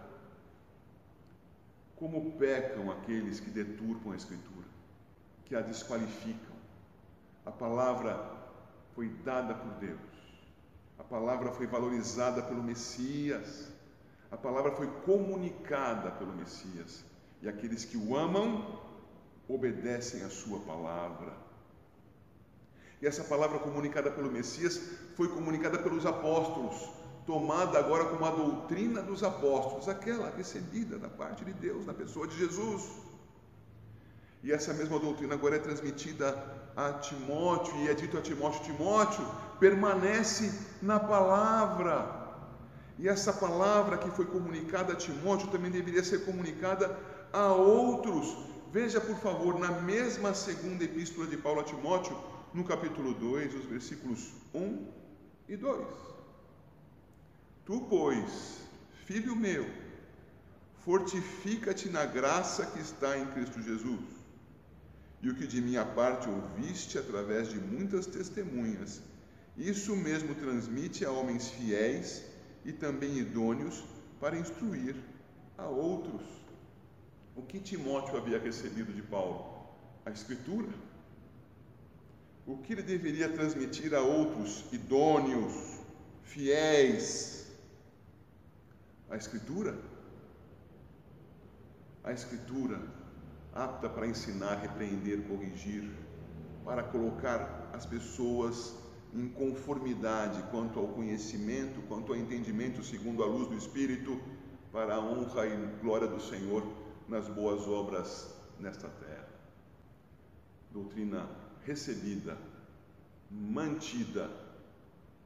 como 1.97 2.33
pecam 2.33 2.91
aqueles 2.91 3.39
que 3.39 3.49
deturpam 3.49 4.11
a 4.11 4.15
Escritura, 4.15 4.65
que 5.45 5.55
a 5.55 5.61
desqualificam. 5.61 6.55
A 7.45 7.51
palavra 7.51 8.37
foi 8.93 9.09
dada 9.23 9.53
por 9.53 9.73
Deus, 9.75 9.99
a 10.99 11.03
palavra 11.03 11.51
foi 11.51 11.65
valorizada 11.65 12.41
pelo 12.41 12.63
Messias, 12.63 13.71
a 14.29 14.37
palavra 14.37 14.71
foi 14.71 14.87
comunicada 15.01 16.11
pelo 16.11 16.33
Messias, 16.33 17.03
e 17.41 17.47
aqueles 17.47 17.85
que 17.85 17.97
o 17.97 18.15
amam 18.15 18.79
obedecem 19.47 20.23
à 20.23 20.29
Sua 20.29 20.59
palavra. 20.59 21.33
E 23.01 23.07
essa 23.07 23.23
palavra 23.23 23.59
comunicada 23.59 24.11
pelo 24.11 24.31
Messias 24.31 24.77
foi 25.15 25.29
comunicada 25.29 25.77
pelos 25.79 26.05
apóstolos, 26.05 26.89
tomada 27.27 27.77
agora 27.77 28.05
como 28.05 28.25
a 28.25 28.31
doutrina 28.31 29.01
dos 29.01 29.21
apóstolos, 29.21 29.89
aquela 29.89 30.29
recebida 30.29 30.97
da 30.97 31.09
parte 31.09 31.43
de 31.43 31.51
Deus 31.51 31.85
na 31.85 31.93
pessoa 31.93 32.25
de 32.25 32.37
Jesus. 32.37 32.89
E 34.41 34.51
essa 34.53 34.73
mesma 34.73 34.97
doutrina 34.97 35.33
agora 35.33 35.57
é 35.57 35.59
transmitida 35.59 36.27
a 36.73 36.93
Timóteo 36.93 37.75
e 37.79 37.89
é 37.89 37.93
dito 37.93 38.17
a 38.17 38.21
Timóteo: 38.21 38.63
Timóteo, 38.63 39.25
permanece 39.59 40.57
na 40.81 40.99
palavra. 40.99 42.15
E 42.97 43.09
essa 43.09 43.33
palavra 43.33 43.97
que 43.97 44.09
foi 44.11 44.25
comunicada 44.25 44.93
a 44.93 44.95
Timóteo 44.95 45.49
também 45.49 45.69
deveria 45.69 46.03
ser 46.03 46.23
comunicada 46.23 46.97
a 47.33 47.47
outros. 47.51 48.35
Veja, 48.71 49.01
por 49.01 49.17
favor, 49.17 49.59
na 49.59 49.81
mesma 49.81 50.33
segunda 50.33 50.83
epístola 50.83 51.27
de 51.27 51.35
Paulo 51.35 51.59
a 51.59 51.63
Timóteo, 51.63 52.17
no 52.53 52.63
capítulo 52.63 53.13
2, 53.13 53.53
os 53.53 53.65
versículos 53.65 54.31
1 54.53 54.87
e 55.49 55.57
2. 55.57 56.16
Tu, 57.67 57.81
pois, 57.89 58.61
filho 59.05 59.35
meu, 59.35 59.65
fortifica-te 60.85 61.89
na 61.89 62.05
graça 62.05 62.65
que 62.65 62.79
está 62.79 63.17
em 63.19 63.25
Cristo 63.33 63.61
Jesus. 63.61 64.05
E 65.21 65.29
o 65.29 65.35
que 65.35 65.45
de 65.45 65.59
minha 65.59 65.83
parte 65.83 66.29
ouviste 66.29 66.97
através 66.97 67.49
de 67.49 67.59
muitas 67.59 68.05
testemunhas, 68.05 69.01
isso 69.57 69.97
mesmo 69.97 70.33
transmite 70.33 71.03
a 71.03 71.11
homens 71.11 71.49
fiéis 71.49 72.23
e 72.63 72.71
também 72.71 73.17
idôneos 73.17 73.83
para 74.17 74.37
instruir 74.37 74.95
a 75.57 75.67
outros. 75.67 76.21
O 77.35 77.41
que 77.41 77.59
Timóteo 77.59 78.15
havia 78.15 78.39
recebido 78.39 78.93
de 78.93 79.01
Paulo? 79.01 79.67
A 80.05 80.11
Escritura. 80.11 80.69
O 82.45 82.59
que 82.59 82.71
ele 82.71 82.83
deveria 82.83 83.27
transmitir 83.27 83.93
a 83.93 83.99
outros 83.99 84.63
idôneos, 84.71 85.81
fiéis, 86.23 87.46
a 89.09 89.15
Escritura, 89.15 89.77
a 92.03 92.11
Escritura 92.11 92.81
apta 93.53 93.89
para 93.89 94.07
ensinar, 94.07 94.55
repreender, 94.55 95.27
corrigir, 95.27 95.91
para 96.63 96.83
colocar 96.83 97.69
as 97.73 97.85
pessoas 97.85 98.75
em 99.13 99.27
conformidade 99.29 100.41
quanto 100.51 100.79
ao 100.79 100.89
conhecimento, 100.89 101.81
quanto 101.87 102.11
ao 102.11 102.19
entendimento 102.19 102.83
segundo 102.83 103.23
a 103.23 103.25
luz 103.25 103.47
do 103.47 103.55
Espírito, 103.55 104.21
para 104.71 104.95
a 104.95 104.99
honra 104.99 105.47
e 105.47 105.81
glória 105.81 106.07
do 106.07 106.21
Senhor 106.21 106.63
nas 107.07 107.27
boas 107.27 107.67
obras 107.67 108.35
nesta 108.59 108.87
terra. 108.89 109.27
Doutrina 110.71 111.27
recebida, 111.65 112.37
mantida, 113.31 114.29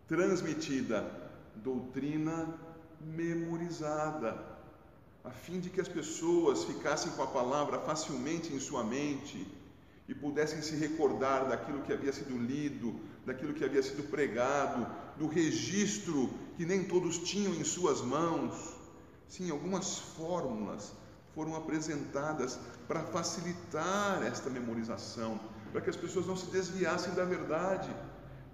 transmitida, 0.07 1.09
doutrina 1.55 2.47
memorizada, 3.05 4.43
a 5.23 5.29
fim 5.29 5.59
de 5.59 5.69
que 5.69 5.79
as 5.79 5.87
pessoas 5.87 6.63
ficassem 6.63 7.11
com 7.11 7.23
a 7.23 7.27
palavra 7.27 7.79
facilmente 7.79 8.53
em 8.53 8.59
sua 8.59 8.83
mente 8.83 9.47
e 10.07 10.15
pudessem 10.15 10.61
se 10.61 10.75
recordar 10.75 11.47
daquilo 11.47 11.81
que 11.81 11.93
havia 11.93 12.11
sido 12.11 12.37
lido, 12.37 12.99
daquilo 13.25 13.53
que 13.53 13.63
havia 13.63 13.83
sido 13.83 14.09
pregado, 14.09 14.85
do 15.17 15.27
registro 15.27 16.29
que 16.57 16.65
nem 16.65 16.83
todos 16.83 17.19
tinham 17.19 17.53
em 17.53 17.63
suas 17.63 18.01
mãos. 18.01 18.75
Sim, 19.27 19.51
algumas 19.51 19.99
fórmulas 19.99 20.91
foram 21.33 21.55
apresentadas 21.55 22.59
para 22.87 23.03
facilitar 23.03 24.21
esta 24.23 24.49
memorização, 24.49 25.39
para 25.71 25.81
que 25.81 25.89
as 25.89 25.95
pessoas 25.95 26.25
não 26.25 26.35
se 26.35 26.47
desviassem 26.47 27.13
da 27.13 27.23
verdade 27.23 27.89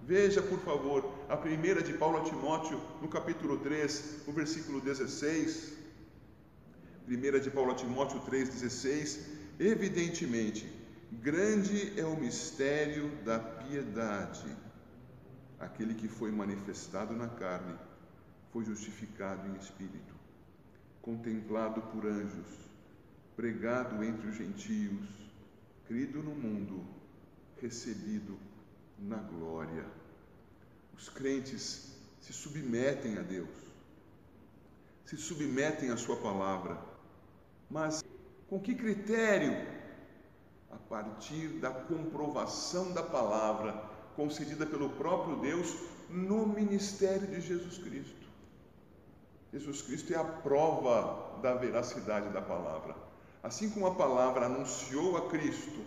Veja, 0.07 0.41
por 0.41 0.59
favor, 0.59 1.03
a 1.27 1.35
primeira 1.35 1.83
de 1.83 1.91
Paulo 1.91 2.19
a 2.19 2.23
Timóteo, 2.23 2.81
no 3.01 3.09
capítulo 3.09 3.57
3, 3.57 4.25
no 4.25 4.31
versículo 4.31 4.79
16. 4.79 5.73
Primeira 7.05 7.41
de 7.41 7.51
Paulo 7.51 7.73
a 7.73 7.75
Timóteo 7.75 8.21
3,16. 8.21 9.19
Evidentemente, 9.59 10.65
grande 11.11 11.99
é 11.99 12.05
o 12.05 12.15
mistério 12.15 13.09
da 13.25 13.37
piedade. 13.37 14.47
Aquele 15.59 15.93
que 15.93 16.07
foi 16.07 16.31
manifestado 16.31 17.13
na 17.13 17.27
carne 17.27 17.75
foi 18.53 18.63
justificado 18.63 19.45
em 19.49 19.57
espírito, 19.57 20.15
contemplado 21.01 21.81
por 21.81 22.05
anjos, 22.05 22.47
pregado 23.35 24.01
entre 24.01 24.29
os 24.29 24.37
gentios, 24.37 25.05
crido 25.85 26.23
no 26.23 26.31
mundo, 26.31 26.85
recebido 27.61 28.37
na 28.97 29.17
glória. 29.17 29.96
Os 30.97 31.09
crentes 31.09 31.95
se 32.19 32.33
submetem 32.33 33.17
a 33.17 33.21
Deus, 33.21 33.49
se 35.05 35.15
submetem 35.15 35.91
à 35.91 35.97
Sua 35.97 36.17
palavra, 36.17 36.77
mas 37.69 38.03
com 38.49 38.59
que 38.59 38.75
critério? 38.75 39.77
A 40.71 40.77
partir 40.77 41.47
da 41.59 41.69
comprovação 41.69 42.91
da 42.93 43.03
palavra 43.03 43.73
concedida 44.15 44.65
pelo 44.65 44.89
próprio 44.91 45.37
Deus 45.37 45.73
no 46.09 46.47
ministério 46.47 47.27
de 47.27 47.39
Jesus 47.41 47.77
Cristo. 47.77 48.27
Jesus 49.51 49.81
Cristo 49.81 50.13
é 50.13 50.17
a 50.17 50.23
prova 50.23 51.39
da 51.41 51.53
veracidade 51.55 52.29
da 52.29 52.41
palavra. 52.41 52.95
Assim 53.41 53.69
como 53.69 53.87
a 53.87 53.95
palavra 53.95 54.45
anunciou 54.45 55.17
a 55.17 55.29
Cristo, 55.29 55.85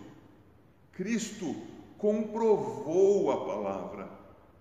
Cristo 0.93 1.55
comprovou 1.97 3.31
a 3.31 3.45
palavra, 3.45 4.09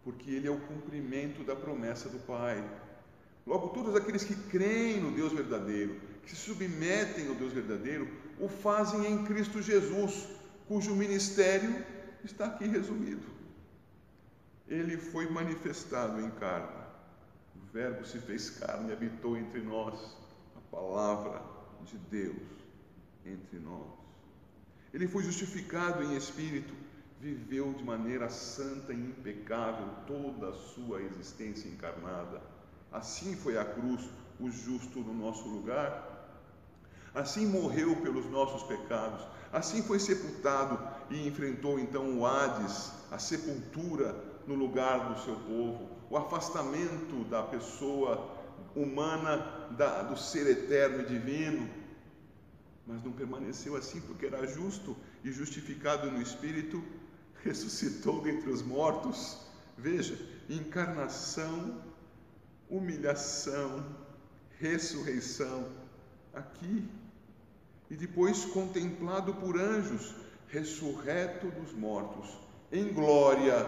porque 0.05 0.31
ele 0.31 0.49
é 0.49 0.51
o 0.51 0.61
cumprimento 0.61 1.45
da 1.45 1.55
promessa 1.55 2.09
do 2.09 2.19
Pai. 2.21 2.63
Logo, 3.47 3.69
todos 3.69 3.95
aqueles 3.97 4.25
que 4.25 4.35
creem 4.35 5.01
no 5.01 5.11
Deus 5.13 5.33
verdadeiro, 5.33 6.01
que 6.23 6.31
se 6.31 6.37
submetem 6.37 7.29
ao 7.29 7.35
Deus 7.35 7.53
verdadeiro, 7.53 8.09
o 8.39 8.49
fazem 8.49 9.07
em 9.07 9.25
Cristo 9.25 9.61
Jesus, 9.61 10.29
cujo 10.67 10.95
ministério 10.95 11.85
está 12.25 12.47
aqui 12.47 12.67
resumido. 12.67 13.27
Ele 14.69 14.97
foi 14.97 15.29
manifestado 15.29 16.21
em 16.21 16.31
carne. 16.31 16.81
O 17.57 17.73
Verbo 17.73 18.05
se 18.07 18.19
fez 18.19 18.51
carne 18.51 18.91
e 18.91 18.93
habitou 18.93 19.37
entre 19.37 19.61
nós. 19.61 20.17
A 20.57 20.61
palavra 20.71 21.43
de 21.85 21.99
Deus 21.99 22.37
entre 23.27 23.59
nós. 23.59 23.87
Ele 24.93 25.07
foi 25.07 25.23
justificado 25.23 26.03
em 26.03 26.17
espírito, 26.17 26.73
viveu 27.21 27.75
de 27.75 27.85
maneira 27.85 28.31
santa 28.31 28.95
e 28.95 28.97
impecável 28.97 29.87
toda 30.07 30.49
a 30.49 30.55
sua 30.55 31.03
existência 31.03 31.69
encarnada. 31.69 32.41
Assim 32.91 33.37
foi 33.37 33.59
a 33.59 33.65
cruz, 33.65 34.09
o 34.41 34.51
justo 34.51 35.01
no 35.01 35.13
nosso 35.13 35.47
lugar. 35.47 36.09
Assim 37.15 37.47
morreu 37.47 37.97
pelos 37.97 38.25
nossos 38.31 38.63
pecados. 38.63 39.23
Assim 39.53 39.83
foi 39.83 39.99
sepultado 39.99 40.81
e 41.11 41.29
enfrentou 41.29 41.79
então 41.79 42.19
o 42.19 42.27
Hades, 42.27 42.91
a 43.11 43.19
sepultura 43.19 44.15
no 44.47 44.55
lugar 44.55 45.13
do 45.13 45.21
seu 45.21 45.37
povo, 45.37 45.91
o 46.09 46.17
afastamento 46.17 47.25
da 47.29 47.43
pessoa 47.43 48.41
humana 48.75 49.69
da, 49.77 50.03
do 50.03 50.17
ser 50.17 50.47
eterno 50.47 51.03
e 51.03 51.07
divino. 51.07 51.69
Mas 52.87 53.05
não 53.05 53.13
permaneceu 53.13 53.77
assim 53.77 54.01
porque 54.01 54.27
era 54.27 54.47
justo 54.47 54.97
e 55.23 55.31
justificado 55.31 56.11
no 56.11 56.23
Espírito, 56.23 56.83
ressuscitou 57.45 58.23
dentre 58.23 58.51
os 58.51 58.63
mortos. 58.63 59.39
Veja, 59.77 60.19
encarnação, 60.49 61.83
humilhação, 62.69 63.85
ressurreição, 64.59 65.69
aqui. 66.35 66.89
E 67.91 67.97
depois 67.97 68.45
contemplado 68.45 69.35
por 69.35 69.59
anjos, 69.59 70.15
ressurreto 70.49 71.49
dos 71.49 71.73
mortos, 71.73 72.29
em 72.71 72.93
glória, 72.93 73.67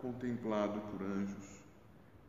contemplado 0.00 0.80
por 0.80 1.02
anjos 1.02 1.60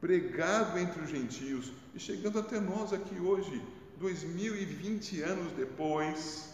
pregado 0.02 0.80
entre 0.80 1.00
os 1.04 1.10
gentios 1.12 1.72
e 1.94 2.00
chegando 2.00 2.40
até 2.40 2.60
nós 2.60 2.92
aqui 2.92 3.20
hoje, 3.20 3.64
2020 4.00 5.22
anos 5.22 5.52
depois, 5.52 6.52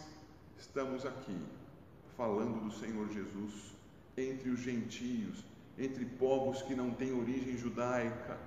estamos 0.58 1.06
aqui 1.06 1.34
falando 2.14 2.60
do 2.60 2.70
Senhor 2.70 3.08
Jesus 3.08 3.77
entre 4.18 4.50
os 4.50 4.60
gentios, 4.60 5.44
entre 5.78 6.04
povos 6.04 6.62
que 6.62 6.74
não 6.74 6.90
têm 6.92 7.12
origem 7.12 7.56
judaica, 7.56 8.38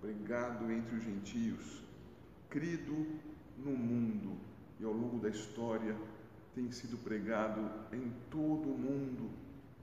pregado 0.00 0.70
entre 0.70 0.96
os 0.96 1.04
gentios, 1.04 1.82
crido 2.48 3.06
no 3.58 3.72
mundo 3.72 4.38
e 4.80 4.84
ao 4.84 4.92
longo 4.92 5.18
da 5.18 5.28
história 5.28 5.96
tem 6.54 6.70
sido 6.70 6.96
pregado 6.98 7.70
em 7.92 8.12
todo 8.30 8.70
o 8.70 8.78
mundo 8.78 9.30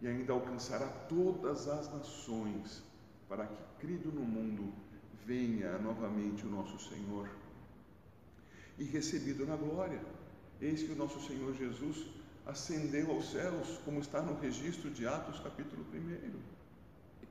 e 0.02 0.08
ainda 0.08 0.34
alcançará 0.34 0.88
todas 0.88 1.68
as 1.68 1.92
nações 1.94 2.84
para 3.28 3.46
que, 3.46 3.64
crido 3.80 4.12
no 4.12 4.22
mundo, 4.22 4.74
venha 5.26 5.78
novamente 5.78 6.46
o 6.46 6.50
nosso 6.50 6.80
Senhor. 6.90 7.30
E 8.78 8.84
recebido 8.84 9.46
na 9.46 9.56
glória, 9.56 10.02
eis 10.60 10.82
que 10.82 10.92
o 10.92 10.96
nosso 10.96 11.20
Senhor 11.28 11.54
Jesus 11.54 12.08
ascendeu 12.45 13.12
aos 13.12 13.32
céus, 13.32 13.80
como 13.86 13.99
está 13.99 14.21
no 14.21 14.39
registro 14.39 14.89
de 14.89 15.08
Atos, 15.08 15.39
capítulo 15.39 15.86
1. 15.93 16.39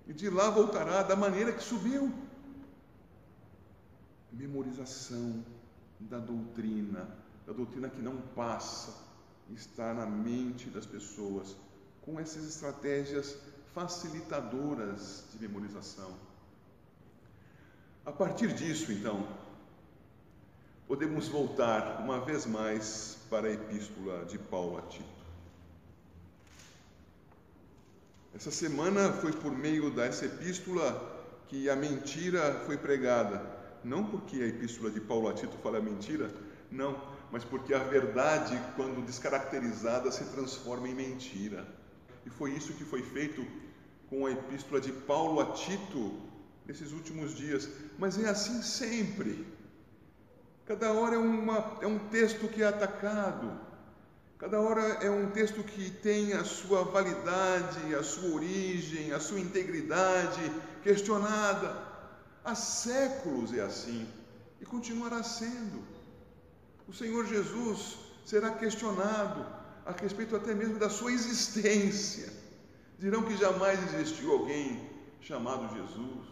E 0.09 0.13
de 0.13 0.29
lá 0.29 0.51
voltará 0.51 1.03
da 1.03 1.17
maneira 1.17 1.53
que 1.53 1.63
subiu. 1.63 2.13
Memorização 4.33 5.45
da 5.99 6.19
doutrina, 6.19 7.09
da 7.47 7.53
doutrina 7.53 7.89
que 7.89 8.01
não 8.01 8.17
passa, 8.35 8.95
está 9.51 9.93
na 9.93 10.07
mente 10.07 10.69
das 10.71 10.87
pessoas, 10.87 11.57
com 12.03 12.19
essas 12.19 12.49
estratégias 12.49 13.37
facilitadoras 13.75 15.25
de 15.33 15.39
memorização. 15.41 16.15
A 18.05 18.13
partir 18.13 18.55
disso, 18.55 18.91
então, 18.93 19.27
podemos 20.91 21.29
voltar 21.29 22.01
uma 22.03 22.19
vez 22.19 22.47
mais 22.47 23.17
para 23.31 23.47
a 23.47 23.53
epístola 23.53 24.25
de 24.25 24.37
Paulo 24.37 24.77
a 24.77 24.83
Tito. 24.83 25.05
Essa 28.35 28.51
semana 28.51 29.13
foi 29.13 29.31
por 29.31 29.57
meio 29.57 29.93
dessa 29.93 30.27
epístola 30.27 31.47
que 31.47 31.71
a 31.71 31.77
mentira 31.77 32.65
foi 32.67 32.77
pregada. 32.77 33.41
Não 33.85 34.05
porque 34.05 34.43
a 34.43 34.47
epístola 34.49 34.91
de 34.91 35.01
Paulo 35.01 35.29
a 35.29 35.33
Tito 35.33 35.57
fala 35.63 35.81
mentira, 35.81 36.29
não, 36.73 37.01
mas 37.31 37.45
porque 37.45 37.73
a 37.73 37.79
verdade, 37.79 38.61
quando 38.75 39.07
descaracterizada, 39.07 40.11
se 40.11 40.25
transforma 40.25 40.89
em 40.89 40.95
mentira. 40.97 41.69
E 42.27 42.31
foi 42.31 42.51
isso 42.51 42.73
que 42.73 42.85
foi 42.85 43.05
feito 43.05 43.47
com 44.09 44.27
a 44.27 44.33
epístola 44.33 44.81
de 44.81 44.91
Paulo 44.91 45.39
a 45.39 45.53
Tito 45.53 46.19
nesses 46.67 46.91
últimos 46.91 47.37
dias. 47.37 47.71
Mas 47.97 48.19
é 48.19 48.29
assim 48.29 48.61
sempre. 48.61 49.60
Cada 50.71 50.93
hora 50.93 51.17
é, 51.17 51.19
uma, 51.19 51.79
é 51.81 51.87
um 51.89 51.99
texto 51.99 52.47
que 52.47 52.63
é 52.63 52.67
atacado. 52.69 53.59
Cada 54.39 54.61
hora 54.61 54.83
é 55.03 55.11
um 55.11 55.29
texto 55.33 55.65
que 55.65 55.91
tem 55.91 56.33
a 56.33 56.45
sua 56.45 56.85
validade, 56.85 57.93
a 57.93 58.05
sua 58.05 58.37
origem, 58.37 59.11
a 59.11 59.19
sua 59.19 59.41
integridade 59.41 60.41
questionada. 60.85 61.77
Há 62.45 62.55
séculos 62.55 63.53
é 63.53 63.63
assim 63.63 64.07
e 64.61 64.65
continuará 64.65 65.25
sendo. 65.25 65.83
O 66.87 66.93
Senhor 66.93 67.27
Jesus 67.27 67.99
será 68.25 68.53
questionado 68.53 69.45
a 69.85 69.91
respeito 69.91 70.37
até 70.37 70.55
mesmo 70.55 70.79
da 70.79 70.89
sua 70.89 71.11
existência. 71.11 72.33
Dirão 72.97 73.25
que 73.25 73.37
jamais 73.37 73.93
existiu 73.93 74.31
alguém 74.31 74.89
chamado 75.21 75.75
Jesus. 75.75 76.29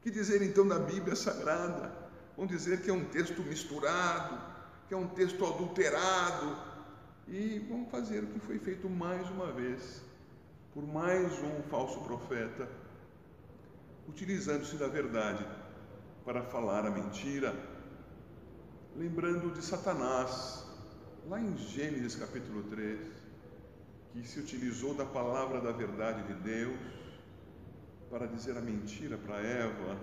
Que 0.00 0.12
dizer 0.12 0.42
então 0.42 0.64
da 0.64 0.78
Bíblia 0.78 1.16
Sagrada? 1.16 2.03
Vão 2.36 2.46
dizer 2.46 2.82
que 2.82 2.90
é 2.90 2.92
um 2.92 3.04
texto 3.04 3.42
misturado, 3.42 4.40
que 4.88 4.94
é 4.94 4.96
um 4.96 5.08
texto 5.08 5.44
adulterado. 5.44 6.74
E 7.26 7.58
vão 7.68 7.86
fazer 7.86 8.22
o 8.22 8.26
que 8.26 8.38
foi 8.40 8.58
feito 8.58 8.88
mais 8.88 9.28
uma 9.30 9.50
vez 9.50 10.02
por 10.74 10.84
mais 10.84 11.32
um 11.40 11.62
falso 11.70 12.00
profeta, 12.00 12.68
utilizando-se 14.08 14.76
da 14.76 14.88
verdade 14.88 15.46
para 16.24 16.42
falar 16.42 16.84
a 16.84 16.90
mentira, 16.90 17.54
lembrando 18.96 19.54
de 19.54 19.64
Satanás, 19.64 20.66
lá 21.28 21.40
em 21.40 21.56
Gênesis 21.56 22.16
capítulo 22.16 22.64
3, 22.64 22.98
que 24.12 24.26
se 24.26 24.40
utilizou 24.40 24.94
da 24.94 25.04
palavra 25.04 25.60
da 25.60 25.70
verdade 25.70 26.22
de 26.24 26.34
Deus 26.42 26.76
para 28.10 28.26
dizer 28.26 28.56
a 28.58 28.60
mentira 28.60 29.16
para 29.16 29.40
Eva, 29.40 29.96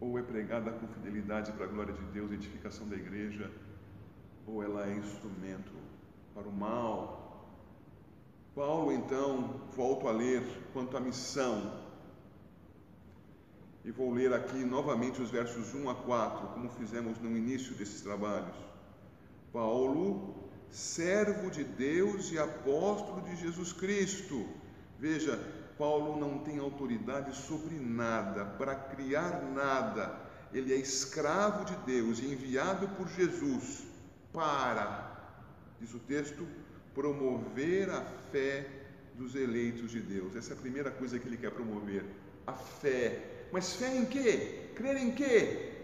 ou 0.00 0.18
é 0.18 0.22
pregada 0.22 0.70
com 0.70 0.86
fidelidade 0.88 1.52
para 1.52 1.64
a 1.64 1.68
glória 1.68 1.94
de 1.94 2.04
Deus, 2.06 2.30
edificação 2.30 2.88
da 2.88 2.96
igreja, 2.96 3.50
ou 4.46 4.62
ela 4.62 4.86
é 4.86 4.94
instrumento 4.94 5.72
para 6.34 6.48
o 6.48 6.52
mal. 6.52 7.26
Paulo, 8.54 8.92
então, 8.92 9.60
volto 9.74 10.08
a 10.08 10.12
ler 10.12 10.42
quanto 10.72 10.96
à 10.96 11.00
missão. 11.00 11.84
E 13.84 13.90
vou 13.90 14.12
ler 14.12 14.32
aqui 14.32 14.64
novamente 14.64 15.22
os 15.22 15.30
versos 15.30 15.74
1 15.74 15.88
a 15.88 15.94
4, 15.94 16.48
como 16.48 16.68
fizemos 16.70 17.18
no 17.20 17.36
início 17.36 17.74
desses 17.74 18.02
trabalhos. 18.02 18.56
Paulo, 19.52 20.34
servo 20.70 21.50
de 21.50 21.64
Deus 21.64 22.32
e 22.32 22.38
apóstolo 22.38 23.22
de 23.22 23.36
Jesus 23.36 23.72
Cristo. 23.72 24.46
Veja, 24.98 25.38
Paulo 25.78 26.18
não 26.18 26.38
tem 26.38 26.58
autoridade 26.58 27.34
sobre 27.36 27.74
nada, 27.76 28.44
para 28.44 28.74
criar 28.74 29.42
nada. 29.54 30.18
Ele 30.52 30.72
é 30.72 30.76
escravo 30.76 31.64
de 31.64 31.76
Deus, 31.84 32.20
enviado 32.20 32.88
por 32.88 33.08
Jesus 33.08 33.84
para, 34.32 35.34
diz 35.80 35.92
o 35.94 35.98
texto, 35.98 36.46
promover 36.94 37.90
a 37.90 38.00
fé 38.30 38.66
dos 39.14 39.34
eleitos 39.34 39.90
de 39.90 40.00
Deus. 40.00 40.34
Essa 40.36 40.54
é 40.54 40.56
a 40.56 40.60
primeira 40.60 40.90
coisa 40.90 41.18
que 41.18 41.26
ele 41.26 41.36
quer 41.36 41.50
promover, 41.50 42.04
a 42.46 42.52
fé. 42.52 43.46
Mas 43.52 43.74
fé 43.76 43.96
em 43.96 44.06
quê? 44.06 44.70
Crer 44.74 44.96
em 44.96 45.10
quê? 45.12 45.76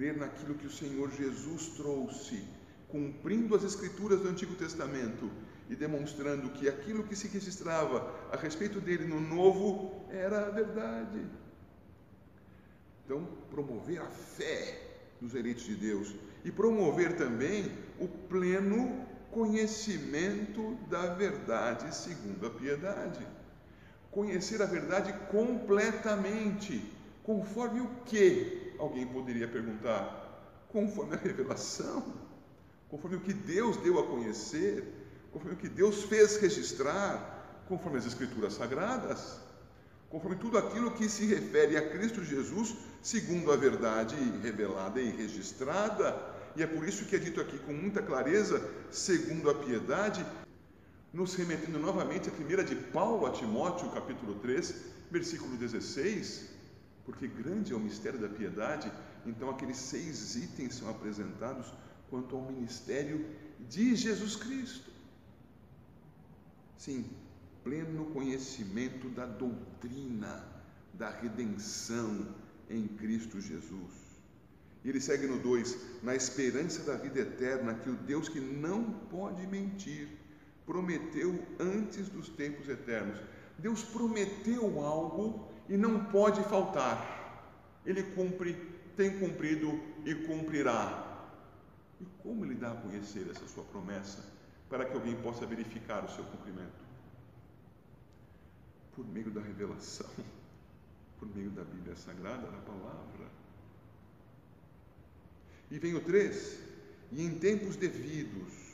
crer 0.00 0.16
naquilo 0.16 0.54
que 0.54 0.66
o 0.66 0.70
Senhor 0.70 1.10
Jesus 1.10 1.68
trouxe, 1.76 2.42
cumprindo 2.88 3.54
as 3.54 3.64
Escrituras 3.64 4.20
do 4.20 4.28
Antigo 4.28 4.54
Testamento 4.54 5.30
e 5.70 5.76
demonstrando 5.76 6.50
que 6.50 6.68
aquilo 6.68 7.04
que 7.04 7.14
se 7.14 7.28
registrava 7.28 8.12
a 8.32 8.36
respeito 8.36 8.80
dele 8.80 9.06
no 9.06 9.20
Novo 9.20 10.04
era 10.10 10.48
a 10.48 10.50
verdade. 10.50 11.24
Então, 13.04 13.24
promover 13.48 14.00
a 14.00 14.06
fé 14.06 14.88
dos 15.20 15.32
eleitos 15.32 15.62
de 15.62 15.76
Deus 15.76 16.12
e 16.44 16.50
promover 16.50 17.16
também 17.16 17.72
o 18.00 18.08
pleno 18.08 19.06
conhecimento 19.30 20.74
da 20.88 21.14
verdade 21.14 21.94
segundo 21.94 22.44
a 22.48 22.50
piedade. 22.50 23.24
Conhecer 24.10 24.60
a 24.60 24.66
verdade 24.66 25.12
completamente, 25.30 26.84
conforme 27.22 27.80
o 27.80 27.88
que 28.06 28.74
alguém 28.76 29.06
poderia 29.06 29.46
perguntar, 29.46 30.66
conforme 30.68 31.14
a 31.14 31.18
revelação, 31.18 32.12
conforme 32.88 33.18
o 33.18 33.20
que 33.20 33.32
Deus 33.32 33.76
deu 33.76 34.00
a 34.00 34.06
conhecer, 34.08 34.99
conforme 35.32 35.54
o 35.54 35.58
que 35.58 35.68
Deus 35.68 36.04
fez 36.04 36.36
registrar, 36.36 37.62
conforme 37.68 37.98
as 37.98 38.06
Escrituras 38.06 38.54
Sagradas. 38.54 39.38
conforme 40.08 40.36
tudo 40.36 40.58
aquilo 40.58 40.90
que 40.90 41.08
se 41.08 41.24
refere 41.24 41.76
a 41.76 41.88
Cristo 41.88 42.24
Jesus, 42.24 42.74
segundo 43.00 43.52
a 43.52 43.56
verdade 43.56 44.16
revelada 44.42 45.00
e 45.00 45.08
registrada. 45.08 46.20
E 46.56 46.62
é 46.64 46.66
por 46.66 46.86
isso 46.86 47.04
que 47.04 47.14
é 47.14 47.18
dito 47.18 47.40
aqui 47.40 47.56
com 47.60 47.72
muita 47.72 48.02
clareza, 48.02 48.60
segundo 48.90 49.48
a 49.48 49.54
piedade, 49.54 50.26
nos 51.12 51.36
remetendo 51.36 51.78
novamente 51.78 52.28
à 52.28 52.32
primeira 52.32 52.64
de 52.64 52.74
Paulo 52.74 53.24
a 53.24 53.30
Timóteo, 53.30 53.88
capítulo 53.90 54.34
3, 54.40 54.74
versículo 55.12 55.56
16, 55.56 56.46
porque 57.04 57.28
grande 57.28 57.72
é 57.72 57.76
o 57.76 57.80
mistério 57.80 58.18
da 58.18 58.28
piedade, 58.28 58.90
então 59.24 59.48
aqueles 59.48 59.76
seis 59.76 60.34
itens 60.34 60.74
são 60.74 60.90
apresentados 60.90 61.72
quanto 62.08 62.34
ao 62.34 62.42
ministério 62.42 63.24
de 63.68 63.94
Jesus 63.94 64.34
Cristo. 64.34 64.89
Sim, 66.80 67.04
pleno 67.62 68.06
conhecimento 68.06 69.10
da 69.10 69.26
doutrina 69.26 70.42
da 70.94 71.10
redenção 71.10 72.26
em 72.70 72.88
Cristo 72.88 73.38
Jesus. 73.38 73.92
E 74.82 74.88
ele 74.88 74.98
segue 74.98 75.26
no 75.26 75.38
2: 75.40 76.02
na 76.02 76.16
esperança 76.16 76.82
da 76.84 76.96
vida 76.96 77.20
eterna, 77.20 77.74
que 77.74 77.90
o 77.90 77.96
Deus 77.96 78.30
que 78.30 78.40
não 78.40 78.82
pode 79.10 79.46
mentir 79.46 80.08
prometeu 80.64 81.38
antes 81.58 82.08
dos 82.08 82.30
tempos 82.30 82.66
eternos. 82.66 83.20
Deus 83.58 83.82
prometeu 83.82 84.80
algo 84.80 85.52
e 85.68 85.76
não 85.76 86.06
pode 86.06 86.42
faltar. 86.44 87.76
Ele 87.84 88.02
cumpre, 88.14 88.54
tem 88.96 89.18
cumprido 89.18 89.78
e 90.06 90.14
cumprirá. 90.14 91.28
E 92.00 92.06
como 92.22 92.46
ele 92.46 92.54
dá 92.54 92.72
a 92.72 92.76
conhecer 92.76 93.28
essa 93.30 93.46
sua 93.48 93.64
promessa 93.64 94.39
para 94.70 94.84
que 94.84 94.94
alguém 94.94 95.16
possa 95.16 95.44
verificar 95.44 96.04
o 96.04 96.08
seu 96.08 96.24
cumprimento? 96.24 96.88
Por 98.94 99.06
meio 99.06 99.30
da 99.30 99.40
revelação, 99.40 100.08
por 101.18 101.28
meio 101.34 101.50
da 101.50 101.64
Bíblia 101.64 101.96
Sagrada, 101.96 102.46
da 102.46 102.58
palavra. 102.58 103.26
E 105.70 105.78
vem 105.78 105.94
o 105.94 106.00
3: 106.00 106.58
e 107.12 107.24
em 107.24 107.38
tempos 107.38 107.76
devidos 107.76 108.70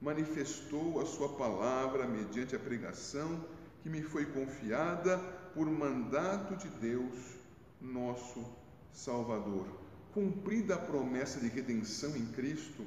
manifestou 0.00 1.00
a 1.00 1.06
sua 1.06 1.30
palavra 1.30 2.06
mediante 2.06 2.54
a 2.54 2.58
pregação 2.58 3.42
que 3.82 3.88
me 3.88 4.02
foi 4.02 4.26
confiada 4.26 5.18
por 5.54 5.66
mandato 5.66 6.56
de 6.56 6.68
Deus, 6.68 7.16
nosso 7.80 8.44
Salvador. 8.92 9.66
Cumprida 10.12 10.74
a 10.74 10.78
promessa 10.78 11.40
de 11.40 11.48
redenção 11.48 12.14
em 12.16 12.26
Cristo, 12.26 12.84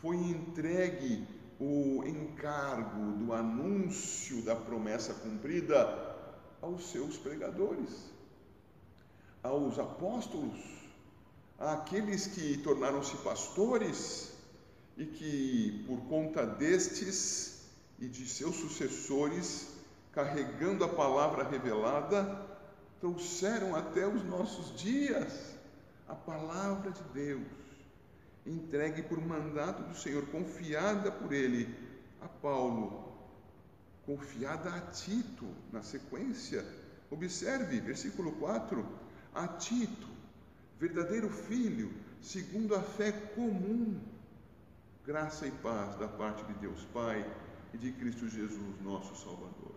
foi 0.00 0.16
entregue 0.16 1.26
o 1.58 2.02
encargo 2.04 3.12
do 3.12 3.32
anúncio 3.32 4.42
da 4.42 4.54
promessa 4.54 5.14
cumprida 5.14 6.14
aos 6.60 6.90
seus 6.90 7.16
pregadores, 7.16 8.10
aos 9.42 9.78
apóstolos, 9.78 10.58
àqueles 11.58 12.26
que 12.26 12.58
tornaram-se 12.58 13.16
pastores 13.18 14.32
e 14.96 15.06
que, 15.06 15.84
por 15.86 16.00
conta 16.08 16.44
destes 16.44 17.68
e 17.98 18.06
de 18.06 18.28
seus 18.28 18.56
sucessores, 18.56 19.68
carregando 20.12 20.84
a 20.84 20.88
palavra 20.88 21.44
revelada, 21.44 22.44
trouxeram 23.00 23.74
até 23.74 24.06
os 24.06 24.24
nossos 24.24 24.74
dias 24.78 25.56
a 26.08 26.14
palavra 26.14 26.90
de 26.90 27.02
Deus, 27.12 27.65
entregue 28.46 29.02
por 29.02 29.20
mandato 29.20 29.82
do 29.82 29.96
Senhor, 29.96 30.24
confiada 30.26 31.10
por 31.10 31.32
Ele 31.32 31.74
a 32.20 32.28
Paulo, 32.28 33.12
confiada 34.04 34.72
a 34.72 34.80
Tito, 34.80 35.46
na 35.72 35.82
sequência. 35.82 36.64
Observe, 37.10 37.80
versículo 37.80 38.32
4: 38.32 38.86
a 39.34 39.48
Tito, 39.48 40.08
verdadeiro 40.78 41.28
filho, 41.28 41.92
segundo 42.22 42.74
a 42.74 42.80
fé 42.80 43.10
comum, 43.12 44.00
graça 45.04 45.46
e 45.46 45.50
paz 45.50 45.96
da 45.96 46.08
parte 46.08 46.44
de 46.44 46.54
Deus 46.54 46.82
Pai 46.92 47.28
e 47.74 47.78
de 47.78 47.92
Cristo 47.92 48.28
Jesus, 48.28 48.80
nosso 48.82 49.16
Salvador. 49.16 49.74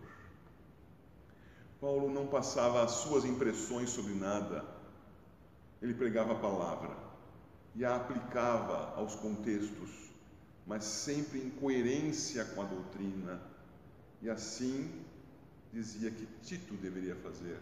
Paulo 1.80 2.12
não 2.12 2.26
passava 2.26 2.84
as 2.84 2.90
suas 2.92 3.24
impressões 3.24 3.90
sobre 3.90 4.14
nada. 4.14 4.64
Ele 5.80 5.94
pregava 5.94 6.32
a 6.32 6.38
palavra 6.38 7.09
e 7.74 7.84
a 7.84 7.96
aplicava 7.96 8.94
aos 8.96 9.14
contextos, 9.14 10.10
mas 10.66 10.84
sempre 10.84 11.40
em 11.40 11.50
coerência 11.50 12.44
com 12.44 12.62
a 12.62 12.64
doutrina. 12.64 13.40
E 14.22 14.28
assim 14.28 14.90
dizia 15.72 16.10
que 16.10 16.26
Tito 16.42 16.74
deveria 16.74 17.14
fazer. 17.16 17.58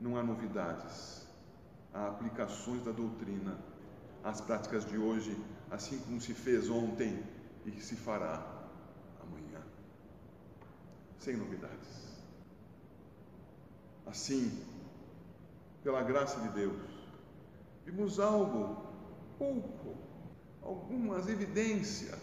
Não 0.00 0.16
há 0.16 0.22
novidades, 0.22 1.26
há 1.92 2.08
aplicações 2.08 2.84
da 2.84 2.92
doutrina 2.92 3.58
às 4.22 4.40
práticas 4.40 4.84
de 4.84 4.98
hoje, 4.98 5.36
assim 5.70 5.98
como 6.00 6.20
se 6.20 6.34
fez 6.34 6.68
ontem 6.68 7.22
e 7.64 7.70
que 7.70 7.82
se 7.82 7.96
fará 7.96 8.44
amanhã. 9.22 9.62
Sem 11.18 11.36
novidades. 11.36 11.86
Assim, 14.06 14.62
pela 15.82 16.02
graça 16.02 16.40
de 16.40 16.48
Deus, 16.50 16.95
vimos 17.86 18.18
algo, 18.18 18.84
pouco, 19.38 19.96
algumas 20.62 21.28
evidências 21.28 22.18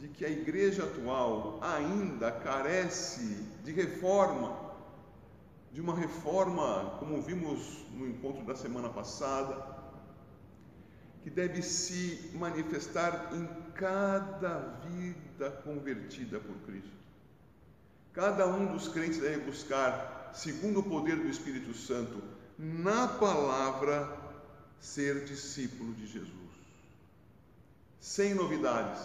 de 0.00 0.08
que 0.08 0.24
a 0.24 0.28
igreja 0.28 0.82
atual 0.82 1.60
ainda 1.62 2.32
carece 2.32 3.46
de 3.64 3.72
reforma, 3.72 4.72
de 5.70 5.80
uma 5.80 5.94
reforma, 5.94 6.96
como 6.98 7.22
vimos 7.22 7.86
no 7.92 8.06
encontro 8.06 8.44
da 8.44 8.56
semana 8.56 8.88
passada, 8.88 9.80
que 11.22 11.30
deve 11.30 11.62
se 11.62 12.32
manifestar 12.34 13.30
em 13.32 13.46
cada 13.74 14.58
vida 14.84 15.50
convertida 15.64 16.40
por 16.40 16.56
Cristo. 16.66 16.90
Cada 18.12 18.46
um 18.48 18.72
dos 18.72 18.88
crentes 18.88 19.20
deve 19.20 19.44
buscar 19.44 20.32
segundo 20.34 20.80
o 20.80 20.82
poder 20.82 21.16
do 21.16 21.28
Espírito 21.28 21.72
Santo, 21.72 22.20
na 22.58 23.06
palavra, 23.06 24.21
ser 24.82 25.24
discípulo 25.24 25.94
de 25.94 26.06
Jesus. 26.06 26.32
Sem 28.00 28.34
novidades. 28.34 29.00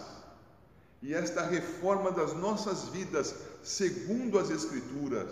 E 1.00 1.14
esta 1.14 1.46
reforma 1.46 2.10
das 2.10 2.34
nossas 2.34 2.88
vidas, 2.88 3.34
segundo 3.62 4.38
as 4.38 4.50
Escrituras, 4.50 5.30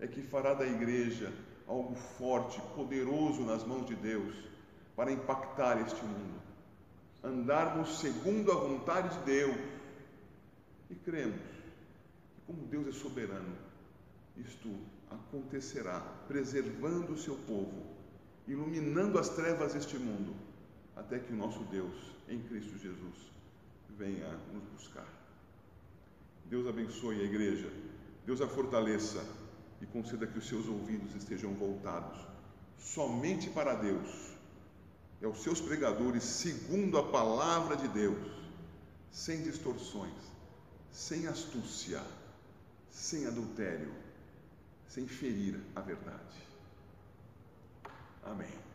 é 0.00 0.06
que 0.06 0.22
fará 0.22 0.54
da 0.54 0.66
igreja 0.66 1.30
algo 1.68 1.94
forte, 1.94 2.60
poderoso 2.74 3.42
nas 3.42 3.62
mãos 3.62 3.86
de 3.86 3.94
Deus, 3.94 4.34
para 4.96 5.12
impactar 5.12 5.80
este 5.86 6.02
mundo. 6.02 6.40
Andarmos 7.22 8.00
segundo 8.00 8.50
a 8.50 8.54
vontade 8.54 9.18
de 9.18 9.24
Deus. 9.24 9.56
E 10.90 10.94
cremos 10.94 11.36
que, 11.36 12.40
como 12.46 12.66
Deus 12.66 12.88
é 12.88 12.92
soberano, 12.92 13.54
isto 14.36 14.70
acontecerá, 15.10 16.00
preservando 16.26 17.12
o 17.12 17.18
seu 17.18 17.36
povo, 17.46 17.91
iluminando 18.46 19.18
as 19.18 19.28
trevas 19.28 19.74
deste 19.74 19.96
mundo, 19.96 20.34
até 20.96 21.18
que 21.18 21.32
o 21.32 21.36
nosso 21.36 21.60
Deus, 21.64 21.94
em 22.28 22.40
Cristo 22.42 22.78
Jesus, 22.78 23.32
venha 23.90 24.28
nos 24.52 24.64
buscar. 24.64 25.06
Deus 26.46 26.66
abençoe 26.66 27.20
a 27.20 27.24
igreja, 27.24 27.70
Deus 28.26 28.40
a 28.40 28.48
fortaleça 28.48 29.24
e 29.80 29.86
conceda 29.86 30.26
que 30.26 30.38
os 30.38 30.46
seus 30.46 30.66
ouvidos 30.66 31.14
estejam 31.14 31.52
voltados 31.54 32.18
somente 32.78 33.48
para 33.50 33.74
Deus 33.74 34.32
e 35.20 35.24
aos 35.24 35.42
seus 35.42 35.60
pregadores, 35.60 36.22
segundo 36.24 36.98
a 36.98 37.10
palavra 37.10 37.76
de 37.76 37.88
Deus, 37.88 38.18
sem 39.10 39.42
distorções, 39.42 40.12
sem 40.90 41.26
astúcia, 41.26 42.02
sem 42.90 43.26
adultério 43.26 43.92
sem 44.92 45.08
ferir 45.08 45.58
a 45.74 45.80
verdade. 45.80 46.41
Amém. 48.22 48.71